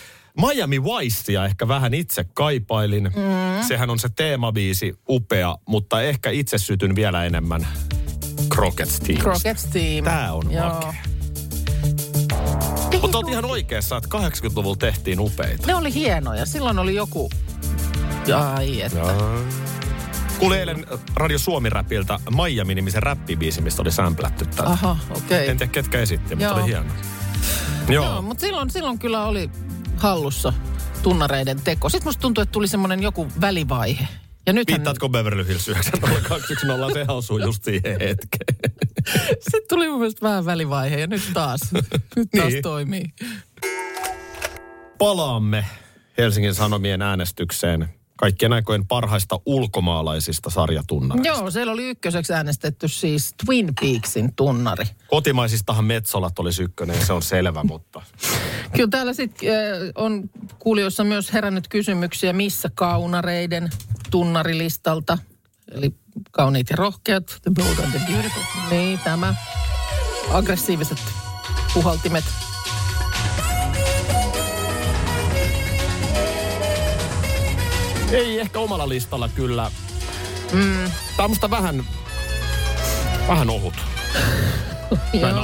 Miami 0.53 0.83
Vicea 0.83 1.45
ehkä 1.45 1.67
vähän 1.67 1.93
itse 1.93 2.23
kaipailin. 2.33 3.03
Mm. 3.03 3.63
Sehän 3.67 3.89
on 3.89 3.99
se 3.99 4.09
teemabiisi, 4.15 4.95
upea, 5.09 5.55
mutta 5.67 6.01
ehkä 6.01 6.29
itse 6.29 6.57
sytyn 6.57 6.95
vielä 6.95 7.25
enemmän 7.25 7.67
Crockett 8.55 8.91
Team. 9.07 9.21
Rockets 9.21 9.65
Team. 9.65 10.03
Tää 10.05 10.33
on 10.33 10.51
Joo. 10.51 10.69
makea. 10.73 10.93
Mutta 13.01 13.17
oot 13.17 13.29
ihan 13.29 13.45
oikeassa, 13.45 13.97
että 13.97 14.17
80-luvulla 14.17 14.75
tehtiin 14.75 15.19
upeita. 15.19 15.67
Ne 15.67 15.75
oli 15.75 15.93
hienoja. 15.93 16.45
Silloin 16.45 16.79
oli 16.79 16.95
joku... 16.95 17.29
Ai 18.55 18.81
että. 18.81 19.15
Kuulin 20.39 20.59
eilen 20.59 20.85
Radio 21.15 21.39
Suomi-räpiltä 21.39 22.19
Miami-nimisen 22.29 23.03
räppibiisi, 23.03 23.61
mistä 23.61 23.81
oli 23.81 23.91
sämplätty 23.91 24.45
tätä. 24.45 24.63
Aha, 24.63 24.97
okei. 25.09 25.49
En 25.49 25.57
tiedä 25.57 25.71
ketkä 25.71 25.99
esitti, 25.99 26.35
mutta 26.35 26.43
Joo. 26.43 26.55
oli 26.55 26.65
hieno. 26.65 26.93
Joo. 27.89 28.05
Joo, 28.05 28.21
mutta 28.21 28.41
silloin, 28.41 28.69
silloin 28.69 28.99
kyllä 28.99 29.25
oli 29.25 29.49
hallussa 29.97 30.53
tunnareiden 31.03 31.61
teko. 31.61 31.89
Sitten 31.89 32.07
musta 32.07 32.21
tuntui, 32.21 32.41
että 32.41 32.51
tuli 32.51 32.67
semmoinen 32.67 33.03
joku 33.03 33.27
välivaihe. 33.41 34.07
Ja 34.47 34.53
nythän... 34.53 34.75
Viittaatko 34.75 35.09
Beverly 35.09 35.47
Hills 35.47 35.67
90210? 35.67 36.93
Sehän 36.93 37.09
osuu 37.09 37.37
just 37.37 37.63
siihen 37.63 37.99
hetkeen. 37.99 38.74
Sitten 39.51 39.61
tuli 39.69 39.89
mun 39.89 39.99
mielestä 39.99 40.25
vähän 40.27 40.45
välivaihe 40.45 40.99
ja 40.99 41.07
nyt 41.07 41.23
taas. 41.33 41.59
Nyt 42.15 42.29
taas 42.37 42.53
Niin. 42.53 42.63
toimii. 42.63 43.05
Palaamme 44.97 45.65
Helsingin 46.17 46.53
Sanomien 46.55 47.01
äänestykseen 47.01 47.89
kaikkien 48.17 48.53
aikojen 48.53 48.87
parhaista 48.87 49.39
ulkomaalaisista 49.45 50.49
sarjatunnareista. 50.49 51.27
Joo, 51.27 51.51
siellä 51.51 51.73
oli 51.73 51.83
ykköseksi 51.89 52.33
äänestetty 52.33 52.87
siis 52.87 53.33
Twin 53.45 53.73
Peaksin 53.81 54.35
tunnari. 54.35 54.85
Kotimaisistahan 55.07 55.85
Metsolat 55.85 56.39
olisi 56.39 56.63
ykkönen 56.63 57.05
se 57.05 57.13
on 57.13 57.21
selvä, 57.21 57.63
mutta 57.63 58.01
Kyllä 58.75 58.89
täällä 58.89 59.13
sitten 59.13 59.49
äh, 59.49 59.55
on 59.95 60.29
kuulijoissa 60.59 61.03
myös 61.03 61.33
herännyt 61.33 61.67
kysymyksiä, 61.67 62.33
missä 62.33 62.69
kaunareiden 62.75 63.69
tunnarilistalta. 64.11 65.17
Eli 65.71 65.93
kauniit 66.31 66.69
ja 66.69 66.75
rohkeat, 66.75 67.25
the 67.41 67.51
bold 67.51 67.79
and 67.79 67.91
the 67.91 68.11
beautiful. 68.11 68.41
Niin, 68.69 68.99
tämä. 68.99 69.35
Aggressiiviset 70.31 70.99
puhaltimet. 71.73 72.25
ei 78.15 78.39
ehkä 78.39 78.59
omalla 78.59 78.89
listalla 78.89 79.29
kyllä. 79.29 79.71
Mm. 80.53 80.91
Tämä 81.17 81.23
on 81.23 81.29
musta 81.29 81.49
vähän, 81.49 81.83
vähän 83.27 83.49
ohut. 83.49 83.73
Näin 85.21 85.35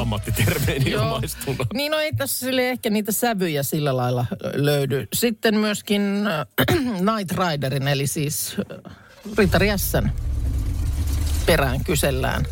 Joo. 0.85 1.03
ilmaistuna. 1.03 1.65
Niin 1.73 1.91
no 1.91 1.99
ei 1.99 2.11
tässä 2.13 2.45
sille 2.45 2.69
ehkä 2.69 2.89
niitä 2.89 3.11
sävyjä 3.11 3.63
sillä 3.63 3.97
lailla 3.97 4.25
löydy. 4.53 5.07
Sitten 5.13 5.57
myöskin 5.57 6.27
äh, 6.27 6.47
Night 7.15 7.37
Riderin, 7.37 7.87
eli 7.87 8.07
siis 8.07 8.55
äh, 8.87 8.93
Ritari 9.37 9.67
S:n 9.77 10.09
perään 11.51 11.83
kysellään. 11.83 12.45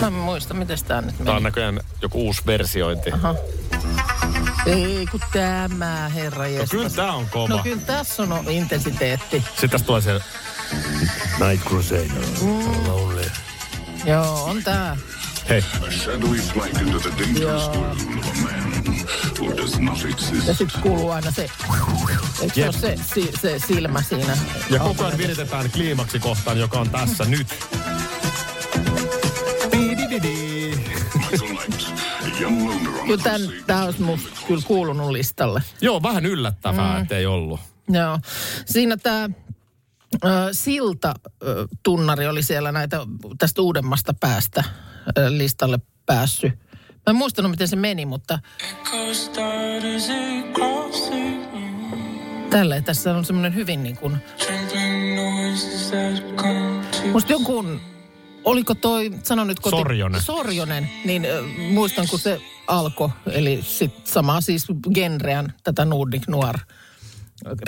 Mä 0.00 0.06
en 0.06 0.12
muista, 0.12 0.54
miten 0.54 0.78
tämä 0.86 1.00
nyt 1.00 1.18
Tämä 1.18 1.30
on 1.30 1.34
meni. 1.36 1.44
näköjään 1.44 1.80
joku 2.02 2.26
uusi 2.26 2.42
versiointi. 2.46 3.12
Aha. 3.12 3.34
Ei 4.66 5.06
kun 5.10 5.20
tämä, 5.32 6.08
herra 6.14 6.44
No 6.44 6.66
kyllä 6.70 6.90
tämä 6.90 7.12
on 7.12 7.26
kova. 7.30 7.48
No 7.48 7.58
kyllä 7.58 7.82
tässä 7.86 8.22
on 8.22 8.44
intensiteetti. 8.50 9.44
Sitten 9.50 9.70
tässä 9.70 9.86
tulee 9.86 10.00
se 10.00 10.20
Night 11.48 11.68
Crusader. 11.68 12.08
Mm. 12.40 12.86
Lonely. 12.86 13.30
Joo, 14.04 14.44
on 14.44 14.62
tää. 14.62 14.96
Hei, 15.48 15.64
A 15.88 15.90
shadowy 15.90 16.36
flight 16.38 16.80
into 16.80 16.98
the 17.00 17.10
dangerous 17.24 17.68
world 17.68 17.96
of 18.18 18.28
a 18.30 18.40
man 18.42 18.65
who 19.40 19.56
does 19.56 19.80
not 19.80 20.04
exist. 20.04 20.48
Ja 20.48 20.54
sitten 20.54 20.80
kuuluu 20.80 21.10
aina 21.10 21.30
se, 21.30 21.50
eikö 22.40 22.54
se 22.54 22.60
Jep. 22.60 22.74
se, 22.74 22.96
si, 23.14 23.30
se 23.40 23.58
silmä 23.58 24.02
siinä? 24.02 24.36
ja 24.70 24.78
koko 24.78 25.04
ajan 25.04 25.18
viritetään 25.18 25.70
kliimaksi 25.70 26.18
kohtaan, 26.18 26.58
joka 26.58 26.80
on 26.80 26.90
tässä 26.90 27.24
nyt. 27.24 27.46
Kyllä 33.06 33.22
tämän, 33.22 33.40
tämä 33.66 33.84
olisi 33.84 34.02
musta 34.02 34.28
kyllä 34.46 34.62
kuulunut 34.66 35.10
listalle. 35.10 35.62
Joo, 35.80 36.02
vähän 36.02 36.26
yllättävää, 36.26 36.96
mm. 36.96 37.02
ettei 37.02 37.26
ollut. 37.26 37.60
Joo. 37.88 38.18
Siinä 38.66 38.96
tämä 38.96 39.28
Silta-tunnari 40.52 42.26
oli 42.26 42.42
siellä 42.42 42.72
näitä 42.72 43.00
tästä 43.38 43.62
uudemmasta 43.62 44.14
päästä 44.20 44.64
listalle 45.28 45.78
päässyt. 46.06 46.52
Mä 47.06 47.10
en 47.10 47.16
muistanut, 47.16 47.50
miten 47.50 47.68
se 47.68 47.76
meni, 47.76 48.06
mutta 48.06 48.38
tälleen 52.50 52.84
tässä 52.84 53.16
on 53.16 53.24
semmoinen 53.24 53.54
hyvin 53.54 53.82
niin 53.82 53.96
kuin... 53.96 54.16
Musta 57.12 57.32
jonkun, 57.32 57.80
oliko 58.44 58.74
toi, 58.74 59.12
sano 59.22 59.44
nyt 59.44 59.60
koti... 59.60 59.76
Sorjonen. 59.76 60.22
Sorjonen, 60.22 60.90
niin 61.04 61.24
ö, 61.24 61.42
muistan 61.72 62.06
kun 62.10 62.18
se 62.18 62.40
alkoi, 62.66 63.08
eli 63.26 63.62
sit 63.62 64.06
sama 64.06 64.40
siis 64.40 64.66
genreän, 64.94 65.52
tätä 65.64 65.84
Nordic 65.84 66.28
Noir 66.28 66.58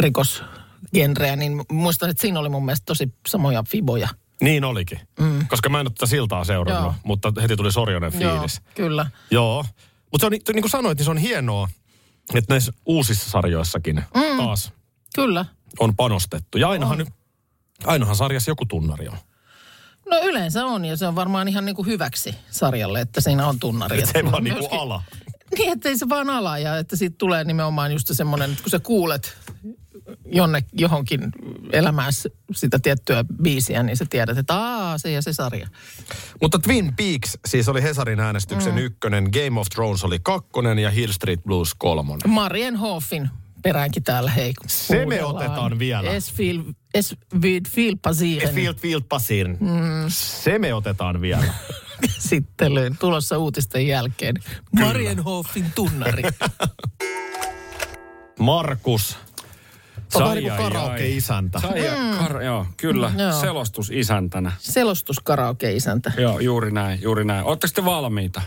rikosgenreä, 0.01 1.37
niin 1.37 1.65
muistan, 1.71 2.11
että 2.11 2.21
siinä 2.21 2.41
oli 2.41 2.49
mun 2.49 2.65
mielestä 2.65 2.87
tosi 2.87 3.13
samoja 3.29 3.65
fiboja. 3.69 4.09
Niin 4.43 4.65
olikin. 4.65 5.01
Mm. 5.21 5.47
Koska 5.49 5.69
mä 5.69 5.81
en 5.81 5.87
ole 5.87 5.93
tätä 5.95 6.07
siltaa 6.07 6.45
seurannut, 6.45 6.85
Joo. 6.85 6.95
mutta 7.05 7.33
heti 7.43 7.57
tuli 7.57 7.73
Sorjonen 7.73 8.13
fiilis. 8.13 8.61
Joo, 8.65 8.73
kyllä. 8.75 9.07
Joo. 9.31 9.65
Mutta 10.13 10.23
se 10.23 10.27
on, 10.27 10.33
ni- 10.33 10.41
niin 10.53 10.63
kuin 10.63 10.71
sanoit, 10.71 10.99
niin 10.99 11.05
se 11.05 11.11
on 11.11 11.17
hienoa, 11.17 11.69
että 12.35 12.55
näissä 12.55 12.73
uusissa 12.87 13.31
sarjoissakin 13.31 13.97
mm. 14.15 14.37
taas 14.37 14.73
Kyllä. 15.15 15.45
on 15.79 15.97
panostettu. 15.97 16.59
Ja 16.59 16.69
ainahan, 16.69 16.99
nyt, 16.99 17.09
ainahan 17.85 18.17
sarjassa 18.17 18.51
joku 18.51 18.67
tunnari 18.67 19.09
on. 19.09 19.17
No 20.11 20.21
yleensä 20.25 20.67
on, 20.67 20.85
ja 20.85 20.97
se 20.97 21.07
on 21.07 21.15
varmaan 21.15 21.49
ihan 21.49 21.65
niin 21.65 21.77
kuin 21.77 21.87
hyväksi 21.87 22.35
sarjalle, 22.51 23.01
että 23.01 23.21
siinä 23.21 23.47
on 23.47 23.61
tunnari. 23.61 24.07
Se 24.07 24.25
vaan 24.25 24.45
niinku 24.45 24.61
myöskin- 24.61 24.81
ala. 24.81 25.03
Niin, 25.59 25.73
ettei 25.73 25.99
se 25.99 26.09
vaan 26.09 26.31
ala, 26.31 26.59
ja 26.59 26.79
että 26.79 26.97
siitä 26.97 27.15
tulee 27.19 27.45
nimenomaan 27.45 27.93
just 27.93 28.09
semmoinen, 28.13 28.51
että 28.51 28.63
kun 28.63 28.71
sä 28.71 28.79
kuulet 28.81 29.37
jonne, 30.27 30.65
johonkin 30.73 31.21
elämään 31.73 32.13
sitä 32.53 32.79
tiettyä 32.79 33.25
biisiä, 33.43 33.83
niin 33.83 33.97
sä 33.97 34.07
tiedät, 34.11 34.39
että 34.39 34.55
aa, 34.55 34.99
se 34.99 35.11
ja 35.11 35.23
se 35.23 35.33
sarja. 35.33 35.69
Mutta 36.43 36.59
Twin 36.59 36.97
Peaks 36.97 37.39
siis 37.47 37.69
oli 37.69 37.83
Hesarin 37.83 38.21
äänestyksen 38.21 38.73
mm. 38.73 38.79
ykkönen, 38.79 39.25
Game 39.25 39.61
of 39.61 39.67
Thrones 39.75 40.05
oli 40.05 40.19
kakkonen 40.23 40.79
ja 40.79 40.91
Hill 40.91 41.13
Street 41.13 41.45
Blues 41.45 41.75
kolmonen. 41.75 42.31
Marienhoffin 42.31 43.31
peräänkin 43.63 44.03
täällä. 44.03 44.31
Hei, 44.31 44.53
Se 44.67 45.07
me 45.07 45.25
otetaan 45.25 45.79
vielä. 45.79 46.11
Es, 46.11 46.33
fil, 46.33 46.63
es 46.95 47.17
vid 47.43 47.67
filpa 47.69 48.13
siihen 48.13 48.55
Field, 48.55 48.77
field, 48.77 49.03
pasin. 49.09 49.57
Mm. 49.61 50.05
Se 50.09 50.59
me 50.59 50.75
otetaan 50.75 51.21
vielä. 51.21 51.45
käsittelyyn 52.01 52.97
tulossa 52.99 53.39
uutisten 53.39 53.87
jälkeen. 53.87 54.35
Marienhofin 54.73 55.73
tunnari. 55.75 56.23
Markus. 58.39 59.19
Se 60.09 60.19
on 60.19 60.25
vähän 60.25 60.37
niin 60.37 60.49
kuin 60.49 60.57
karaoke-isäntä. 60.73 61.61
Ja 61.77 61.93
kar- 62.27 62.43
joo, 62.43 62.67
kyllä. 62.77 63.09
Mm, 63.09 63.19
joo. 63.19 63.41
Selostusisäntänä. 63.41 64.53
Selostuskaraoke-isäntä. 64.59 66.13
Joo, 66.19 66.39
juuri 66.41 66.71
näin, 66.71 67.03
juuri 67.03 67.25
näin. 67.25 67.45
Oletteko 67.45 67.73
te 67.75 67.85
valmiita? 67.85 68.43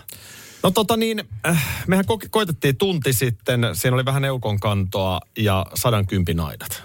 No 0.63 0.71
tota 0.71 0.97
niin, 0.97 1.23
äh, 1.47 1.83
mehän 1.87 2.05
ko- 2.05 2.27
koitettiin 2.29 2.77
tunti 2.77 3.13
sitten, 3.13 3.67
siinä 3.73 3.95
oli 3.95 4.05
vähän 4.05 4.25
eukon 4.25 4.59
kantoa 4.59 5.19
ja 5.37 5.65
sadan 5.73 6.07
kympinaidat. 6.07 6.83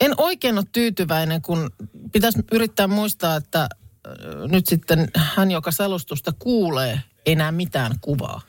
En 0.00 0.14
oikein 0.16 0.58
ole 0.58 0.64
tyytyväinen, 0.72 1.42
kun 1.42 1.70
pitäisi 2.12 2.38
yrittää 2.52 2.86
muistaa, 2.86 3.36
että 3.36 3.60
äh, 3.62 3.68
nyt 4.50 4.66
sitten 4.66 5.08
hän, 5.16 5.50
joka 5.50 5.70
selostusta 5.70 6.32
kuulee, 6.38 7.00
ei 7.26 7.34
näe 7.36 7.52
mitään 7.52 7.92
kuvaa. 8.00 8.40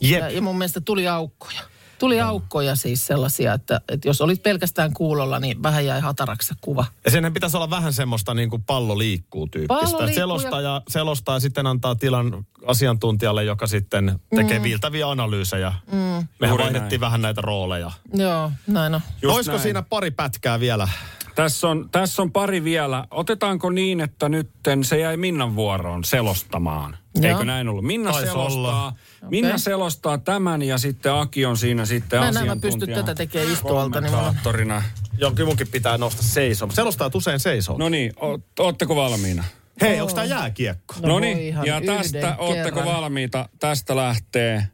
Jep. 0.00 0.20
Ja, 0.20 0.30
ja 0.30 0.42
mun 0.42 0.58
mielestä 0.58 0.80
tuli 0.80 1.08
aukkoja. 1.08 1.60
Tuli 2.02 2.20
aukkoja 2.20 2.76
siis 2.76 3.06
sellaisia, 3.06 3.54
että, 3.54 3.80
että 3.88 4.08
jos 4.08 4.20
olit 4.20 4.42
pelkästään 4.42 4.92
kuulolla, 4.94 5.40
niin 5.40 5.62
vähän 5.62 5.86
jäi 5.86 6.00
hataraksi 6.00 6.54
kuva. 6.60 6.84
Ja 7.04 7.10
senhän 7.10 7.32
pitäisi 7.32 7.56
olla 7.56 7.70
vähän 7.70 7.92
semmoista 7.92 8.34
niin 8.34 8.50
kuin 8.50 8.62
pallo 8.62 8.98
liikkuu 8.98 9.46
tyyppistä. 9.46 9.84
Pallo 9.84 9.98
liikkuu 9.98 10.14
selostaa, 10.14 10.60
ja... 10.60 10.82
selostaa 10.88 11.36
ja 11.36 11.40
sitten 11.40 11.66
antaa 11.66 11.94
tilan 11.94 12.46
asiantuntijalle, 12.66 13.44
joka 13.44 13.66
sitten 13.66 14.20
tekee 14.36 14.58
mm. 14.58 14.62
viiltäviä 14.62 15.10
analyysejä. 15.10 15.72
Mm. 15.92 15.98
Mehän 15.98 16.28
Juuri 16.48 16.64
vaihdettiin 16.64 16.90
näin. 16.90 17.00
vähän 17.00 17.22
näitä 17.22 17.40
rooleja. 17.40 17.90
Joo, 18.14 18.52
näin 18.66 18.94
on. 18.94 19.00
Just 19.22 19.34
Olisiko 19.34 19.56
näin. 19.56 19.62
siinä 19.62 19.82
pari 19.82 20.10
pätkää 20.10 20.60
vielä? 20.60 20.88
Tässä 21.34 21.68
on, 21.68 21.88
tässä 21.92 22.22
on 22.22 22.32
pari 22.32 22.64
vielä. 22.64 23.06
Otetaanko 23.10 23.70
niin, 23.70 24.00
että 24.00 24.28
nytten 24.28 24.84
se 24.84 24.98
jäi 24.98 25.16
Minnan 25.16 25.56
vuoroon 25.56 26.04
selostamaan? 26.04 26.96
Joo. 27.14 27.30
Eikö 27.32 27.44
näin 27.44 27.68
ollut? 27.68 27.84
Minna 27.84 28.12
Taisi 28.12 28.26
selostaa, 28.28 28.58
olla. 28.58 28.92
Minna 29.30 29.48
Okei. 29.48 29.58
selostaa 29.58 30.18
tämän 30.18 30.62
ja 30.62 30.78
sitten 30.78 31.12
Aki 31.12 31.46
on 31.46 31.56
siinä 31.56 31.86
sitten 31.86 32.18
Mä 32.20 32.28
en 32.28 32.36
asiantuntijana. 32.36 32.78
pysty 32.86 32.94
tätä 32.94 33.14
tekemään 33.14 33.52
istualta, 33.52 34.00
niin. 34.00 34.82
Joo, 35.18 35.30
kyllä 35.30 35.46
munkin 35.48 35.68
pitää 35.68 35.98
nousta 35.98 36.22
seisoo. 36.22 36.68
Selostaa 36.70 37.10
usein 37.14 37.40
seisoo. 37.40 37.78
No 37.78 37.88
niin, 37.88 38.12
ootteko 38.58 38.96
valmiina? 38.96 39.44
Hei, 39.80 40.00
onko 40.00 40.14
tämä 40.14 40.24
jääkiekko? 40.24 40.94
No 41.02 41.08
No 41.08 41.18
niin, 41.18 41.54
ja 41.64 41.80
tästä, 41.86 42.36
ootteko 42.38 42.80
kerran. 42.80 42.94
valmiita? 42.94 43.48
Tästä 43.60 43.96
lähtee. 43.96 44.68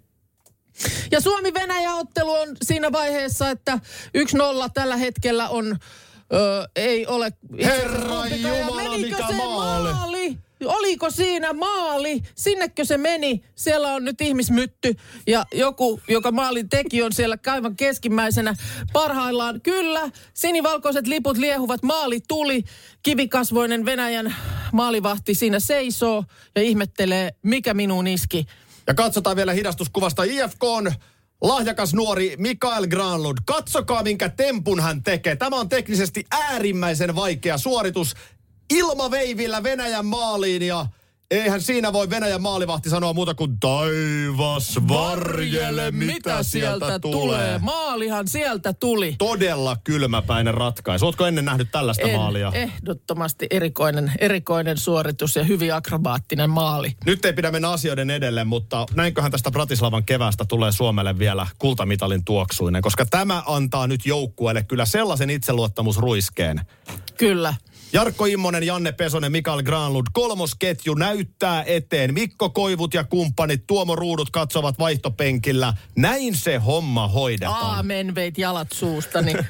Ja 1.11 1.21
Suomi-Venäjä-ottelu 1.21 2.31
on 2.33 2.49
siinä 2.62 2.92
vaiheessa, 2.92 3.51
että 3.51 3.79
1-0 4.18 4.71
tällä 4.75 4.97
hetkellä 4.97 5.49
on, 5.49 5.79
ö, 6.32 6.68
ei 6.76 7.06
ole... 7.06 7.32
Herra 7.64 8.26
Jumala, 8.26 8.98
mikä 8.98 9.26
se 9.26 9.36
maali? 9.36 9.92
maali? 9.92 10.38
Oliko 10.64 11.10
siinä 11.10 11.52
maali? 11.52 12.22
Sinnekö 12.34 12.84
se 12.84 12.98
meni? 12.98 13.44
Siellä 13.54 13.94
on 13.94 14.04
nyt 14.04 14.20
ihmismytty 14.20 14.94
ja 15.26 15.44
joku, 15.54 16.00
joka 16.08 16.32
maalin 16.32 16.68
teki, 16.68 17.02
on 17.02 17.12
siellä 17.12 17.36
kaivan 17.36 17.76
keskimmäisenä 17.76 18.54
parhaillaan. 18.92 19.60
Kyllä, 19.60 20.10
sinivalkoiset 20.34 21.06
liput 21.06 21.36
liehuvat, 21.36 21.82
maali 21.82 22.20
tuli. 22.28 22.64
Kivikasvoinen 23.02 23.84
Venäjän 23.84 24.36
maalivahti 24.72 25.34
siinä 25.34 25.60
seisoo 25.60 26.24
ja 26.54 26.62
ihmettelee, 26.62 27.30
mikä 27.42 27.74
minuun 27.74 28.06
iski. 28.06 28.46
Ja 28.86 28.94
katsotaan 28.94 29.36
vielä 29.36 29.52
hidastuskuvasta 29.52 30.22
IFK 30.22 30.64
on 30.64 30.92
lahjakas 31.42 31.94
nuori 31.94 32.35
Mikael 32.38 32.87
Granlund. 32.87 33.38
Katsokaa, 33.46 34.03
minkä 34.03 34.29
tempun 34.29 34.81
hän 34.81 35.03
tekee. 35.03 35.37
Tämä 35.37 35.57
on 35.57 35.68
teknisesti 35.68 36.24
äärimmäisen 36.31 37.14
vaikea 37.14 37.59
suoritus. 37.59 38.14
Ilmaveivillä 38.70 39.62
Venäjän 39.62 40.07
maaliin 40.07 40.62
ja 40.62 40.87
eihän 41.30 41.60
siinä 41.60 41.92
voi 41.92 42.10
Venäjän 42.10 42.42
maalivahti 42.42 42.90
sanoa 42.90 43.12
muuta 43.12 43.34
kuin 43.34 43.60
taivas 43.60 44.78
varjele, 44.88 45.90
mitä 45.90 46.42
sieltä 46.42 46.98
tulee. 46.98 47.58
Maalihan 47.58 48.28
sieltä 48.28 48.72
tuli. 48.72 49.14
Todella 49.18 49.76
kylmäpäinen 49.84 50.54
ratkaisu. 50.54 51.06
Ootko 51.06 51.26
ennen 51.26 51.44
nähnyt 51.44 51.68
tällaista 51.72 52.08
maalia? 52.08 52.52
Ehdottomasti 52.54 53.46
erikoinen, 53.50 54.12
erikoinen 54.18 54.78
suoritus 54.78 55.36
ja 55.36 55.44
hyvin 55.44 55.74
akrobaattinen 55.74 56.50
maali. 56.50 56.96
Nyt 57.06 57.24
ei 57.24 57.32
pidä 57.32 57.50
mennä 57.50 57.70
asioiden 57.70 58.10
edelle, 58.10 58.44
mutta 58.44 58.86
näinköhän 58.94 59.30
tästä 59.30 59.50
Bratislavan 59.50 60.04
kevästä 60.04 60.44
tulee 60.44 60.72
Suomelle 60.72 61.18
vielä 61.18 61.46
kultamitalin 61.58 62.24
tuoksuinen, 62.24 62.82
koska 62.82 63.06
tämä 63.06 63.42
antaa 63.46 63.86
nyt 63.86 64.06
joukkueelle 64.06 64.62
kyllä 64.62 64.86
sellaisen 64.86 65.30
itseluottamusruiskeen. 65.30 66.60
Kyllä. 67.16 67.54
Jarkko 67.92 68.27
Immonen, 68.27 68.62
Janne 68.66 68.92
Pesonen, 68.92 69.33
Mikael 69.33 69.62
Granlund, 69.62 70.07
kolmosketju 70.12 70.94
näyttää 70.94 71.64
eteen. 71.66 72.14
Mikko 72.14 72.51
Koivut 72.51 72.94
ja 72.94 73.05
kumppanit, 73.05 73.66
Tuomo 73.66 73.96
Ruudut 73.96 74.31
katsovat 74.31 74.79
vaihtopenkillä. 74.79 75.74
Näin 75.96 76.37
se 76.37 76.57
homma 76.57 77.09
hoidetaan. 77.09 77.62
Aamen, 77.62 78.14
veit 78.14 78.38
jalat 78.38 78.68
suustani. 78.72 79.33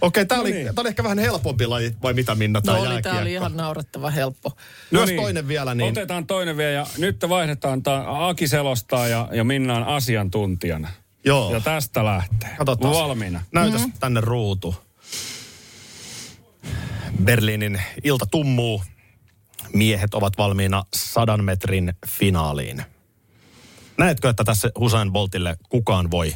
Okei, 0.00 0.26
tämä 0.26 0.40
oli, 0.40 0.52
tää 0.52 0.72
oli 0.76 0.88
ehkä 0.88 1.02
vähän 1.02 1.18
helpompi 1.18 1.66
laji, 1.66 1.94
vai 2.02 2.14
mitä 2.14 2.34
Minna, 2.34 2.58
No 2.66 2.72
tämä 3.02 3.20
oli, 3.20 3.32
ihan 3.32 3.56
naurettava 3.56 4.10
helppo. 4.10 4.52
Myös 4.90 5.00
No 5.02 5.06
niin. 5.06 5.20
toinen 5.22 5.48
vielä, 5.48 5.74
niin 5.74 5.90
Otetaan 5.90 6.26
toinen 6.26 6.56
vielä 6.56 6.70
ja 6.72 6.86
nyt 6.98 7.16
vaihdetaan. 7.28 7.82
Aki 8.06 8.48
selostaa 8.48 9.08
ja, 9.08 9.28
ja 9.32 9.44
Minna 9.44 9.76
on 9.76 9.84
asiantuntijana. 9.84 10.88
joo. 11.24 11.52
Ja 11.52 11.60
tästä 11.60 12.04
lähtee. 12.04 12.54
Katsotaan. 12.58 12.94
Valmiina. 12.94 13.40
Näytäs 13.52 13.80
mm-hmm. 13.80 13.98
tänne 14.00 14.20
ruutu. 14.20 14.74
Berliinin 17.24 17.82
ilta 18.04 18.26
tummuu. 18.26 18.82
Miehet 19.72 20.14
ovat 20.14 20.38
valmiina 20.38 20.84
sadan 20.96 21.44
metrin 21.44 21.92
finaaliin. 22.06 22.82
Näetkö, 23.98 24.28
että 24.28 24.44
tässä 24.44 24.70
Usain 24.78 25.12
Boltille 25.12 25.56
kukaan 25.68 26.10
voi 26.10 26.34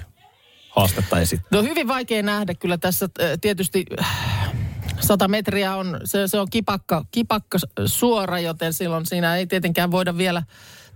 haastetta 0.71 1.21
esittää? 1.21 1.49
No 1.51 1.63
hyvin 1.63 1.89
vaikea 1.89 2.23
nähdä 2.23 2.55
kyllä 2.55 2.79
tässä 2.79 3.09
äh, 3.21 3.31
tietysti 3.41 3.85
äh, 4.01 4.53
100 5.01 5.29
metriä 5.29 5.77
on, 5.77 6.01
se, 6.05 6.29
se 6.29 6.39
on 6.39 6.51
kipakka, 6.51 7.05
kipakka 7.11 7.59
suora, 7.87 8.39
joten 8.39 8.73
silloin 8.73 9.07
siinä 9.07 9.37
ei 9.37 9.47
tietenkään 9.47 9.91
voida 9.91 10.17
vielä 10.17 10.43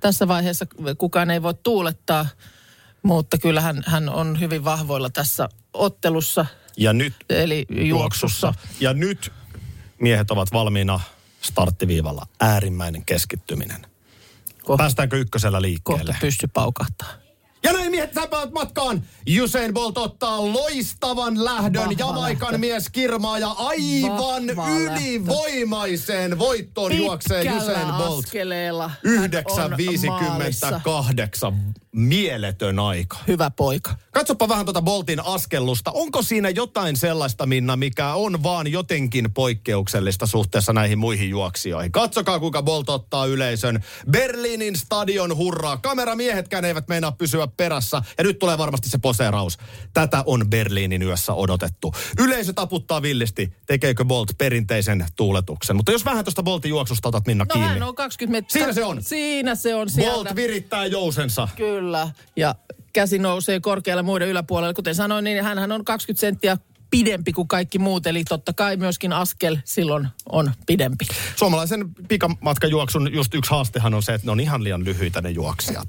tässä 0.00 0.28
vaiheessa, 0.28 0.66
kukaan 0.98 1.30
ei 1.30 1.42
voi 1.42 1.54
tuulettaa. 1.54 2.26
Mutta 3.02 3.38
kyllähän 3.38 3.82
hän 3.86 4.08
on 4.08 4.40
hyvin 4.40 4.64
vahvoilla 4.64 5.10
tässä 5.10 5.48
ottelussa, 5.72 6.46
Ja 6.76 6.92
nyt 6.92 7.14
eli 7.30 7.66
juoksussa. 7.70 8.54
Ja 8.80 8.94
nyt 8.94 9.32
miehet 10.00 10.30
ovat 10.30 10.52
valmiina 10.52 11.00
starttiviivalla. 11.40 12.26
Äärimmäinen 12.40 13.04
keskittyminen. 13.04 13.86
Kohta, 14.64 14.82
Päästäänkö 14.82 15.16
ykkösellä 15.16 15.62
liikkeelle? 15.62 16.04
kohta 16.04 16.20
pysty 16.20 16.46
paukahtaa. 16.54 17.08
Ja 17.62 17.72
näin 17.72 17.90
miehet 17.90 18.14
säpäät 18.14 18.52
matkaan. 18.52 19.02
Usain 19.42 19.74
Bolt 19.74 19.98
ottaa 19.98 20.52
loistavan 20.52 21.44
lähdön. 21.44 21.82
Vahva 21.82 21.94
Jamaikan 21.98 22.46
lähtö. 22.46 22.58
mies 22.58 22.88
kirmaa 22.88 23.38
ja 23.38 23.50
aivan 23.50 24.46
Vahva 24.56 24.70
ylivoimaiseen 24.78 26.38
voittoon 26.38 26.96
juoksee 26.96 27.42
Pitkällä 27.42 27.62
Usain 27.62 27.94
Bolt. 27.94 28.24
askeleella 28.24 28.88
hän 28.88 29.30
on 29.46 29.70
maalissa. 30.06 30.80
9.58. 31.50 31.54
Mieletön 31.92 32.78
aika. 32.78 33.16
Hyvä 33.28 33.50
poika. 33.50 33.94
Katsopa 34.10 34.48
vähän 34.48 34.66
tuota 34.66 34.82
Boltin 34.82 35.24
askellusta. 35.24 35.90
Onko 35.90 36.22
siinä 36.22 36.50
jotain 36.50 36.96
sellaista, 36.96 37.46
Minna, 37.46 37.76
mikä 37.76 38.14
on 38.14 38.42
vaan 38.42 38.72
jotenkin 38.72 39.32
poikkeuksellista 39.34 40.26
suhteessa 40.26 40.72
näihin 40.72 40.98
muihin 40.98 41.30
juoksijoihin? 41.30 41.92
Katsokaa, 41.92 42.38
kuinka 42.40 42.62
Bolt 42.62 42.88
ottaa 42.88 43.26
yleisön. 43.26 43.84
Berliinin 44.10 44.76
stadion 44.76 45.36
hurraa. 45.36 45.76
Kameramiehetkään 45.76 46.64
eivät 46.64 46.88
meinaa 46.88 47.12
pysyä 47.12 47.47
perässä. 47.56 48.02
Ja 48.18 48.24
nyt 48.24 48.38
tulee 48.38 48.58
varmasti 48.58 48.88
se 48.88 48.98
poseeraus. 48.98 49.58
Tätä 49.94 50.22
on 50.26 50.50
Berliinin 50.50 51.02
yössä 51.02 51.32
odotettu. 51.34 51.94
Yleisö 52.18 52.52
taputtaa 52.52 53.02
villisti. 53.02 53.52
Tekeekö 53.66 54.04
Bolt 54.04 54.30
perinteisen 54.38 55.06
tuuletuksen? 55.16 55.76
Mutta 55.76 55.92
jos 55.92 56.04
vähän 56.04 56.24
tuosta 56.24 56.42
Boltin 56.42 56.68
juoksusta 56.68 57.08
otat 57.08 57.26
Minna 57.26 57.44
No 57.44 57.52
kiinni. 57.52 57.68
hän 57.68 57.82
on 57.82 57.94
20 57.94 58.36
metriä. 58.36 58.62
Siinä 58.62 58.72
se 58.72 58.84
on. 58.84 59.02
Siinä 59.02 59.54
se 59.54 59.74
on 59.74 59.90
sieltä. 59.90 60.14
Bolt 60.14 60.36
virittää 60.36 60.86
jousensa. 60.86 61.48
Kyllä. 61.56 62.10
Ja 62.36 62.54
käsi 62.92 63.18
nousee 63.18 63.60
korkealle 63.60 64.02
muiden 64.02 64.28
yläpuolelle. 64.28 64.74
Kuten 64.74 64.94
sanoin, 64.94 65.24
niin 65.24 65.44
hän 65.44 65.72
on 65.72 65.84
20 65.84 66.20
senttiä 66.20 66.56
pidempi 66.90 67.32
kuin 67.32 67.48
kaikki 67.48 67.78
muut. 67.78 68.06
Eli 68.06 68.24
totta 68.24 68.52
kai 68.52 68.76
myöskin 68.76 69.12
askel 69.12 69.56
silloin 69.64 70.08
on 70.32 70.50
pidempi. 70.66 71.06
Suomalaisen 71.36 71.88
pikamatkajuoksun 72.08 73.12
just 73.12 73.34
yksi 73.34 73.50
haastehan 73.50 73.94
on 73.94 74.02
se, 74.02 74.14
että 74.14 74.26
ne 74.26 74.32
on 74.32 74.40
ihan 74.40 74.64
liian 74.64 74.84
lyhyitä 74.84 75.20
ne 75.20 75.30
juoksijat. 75.30 75.88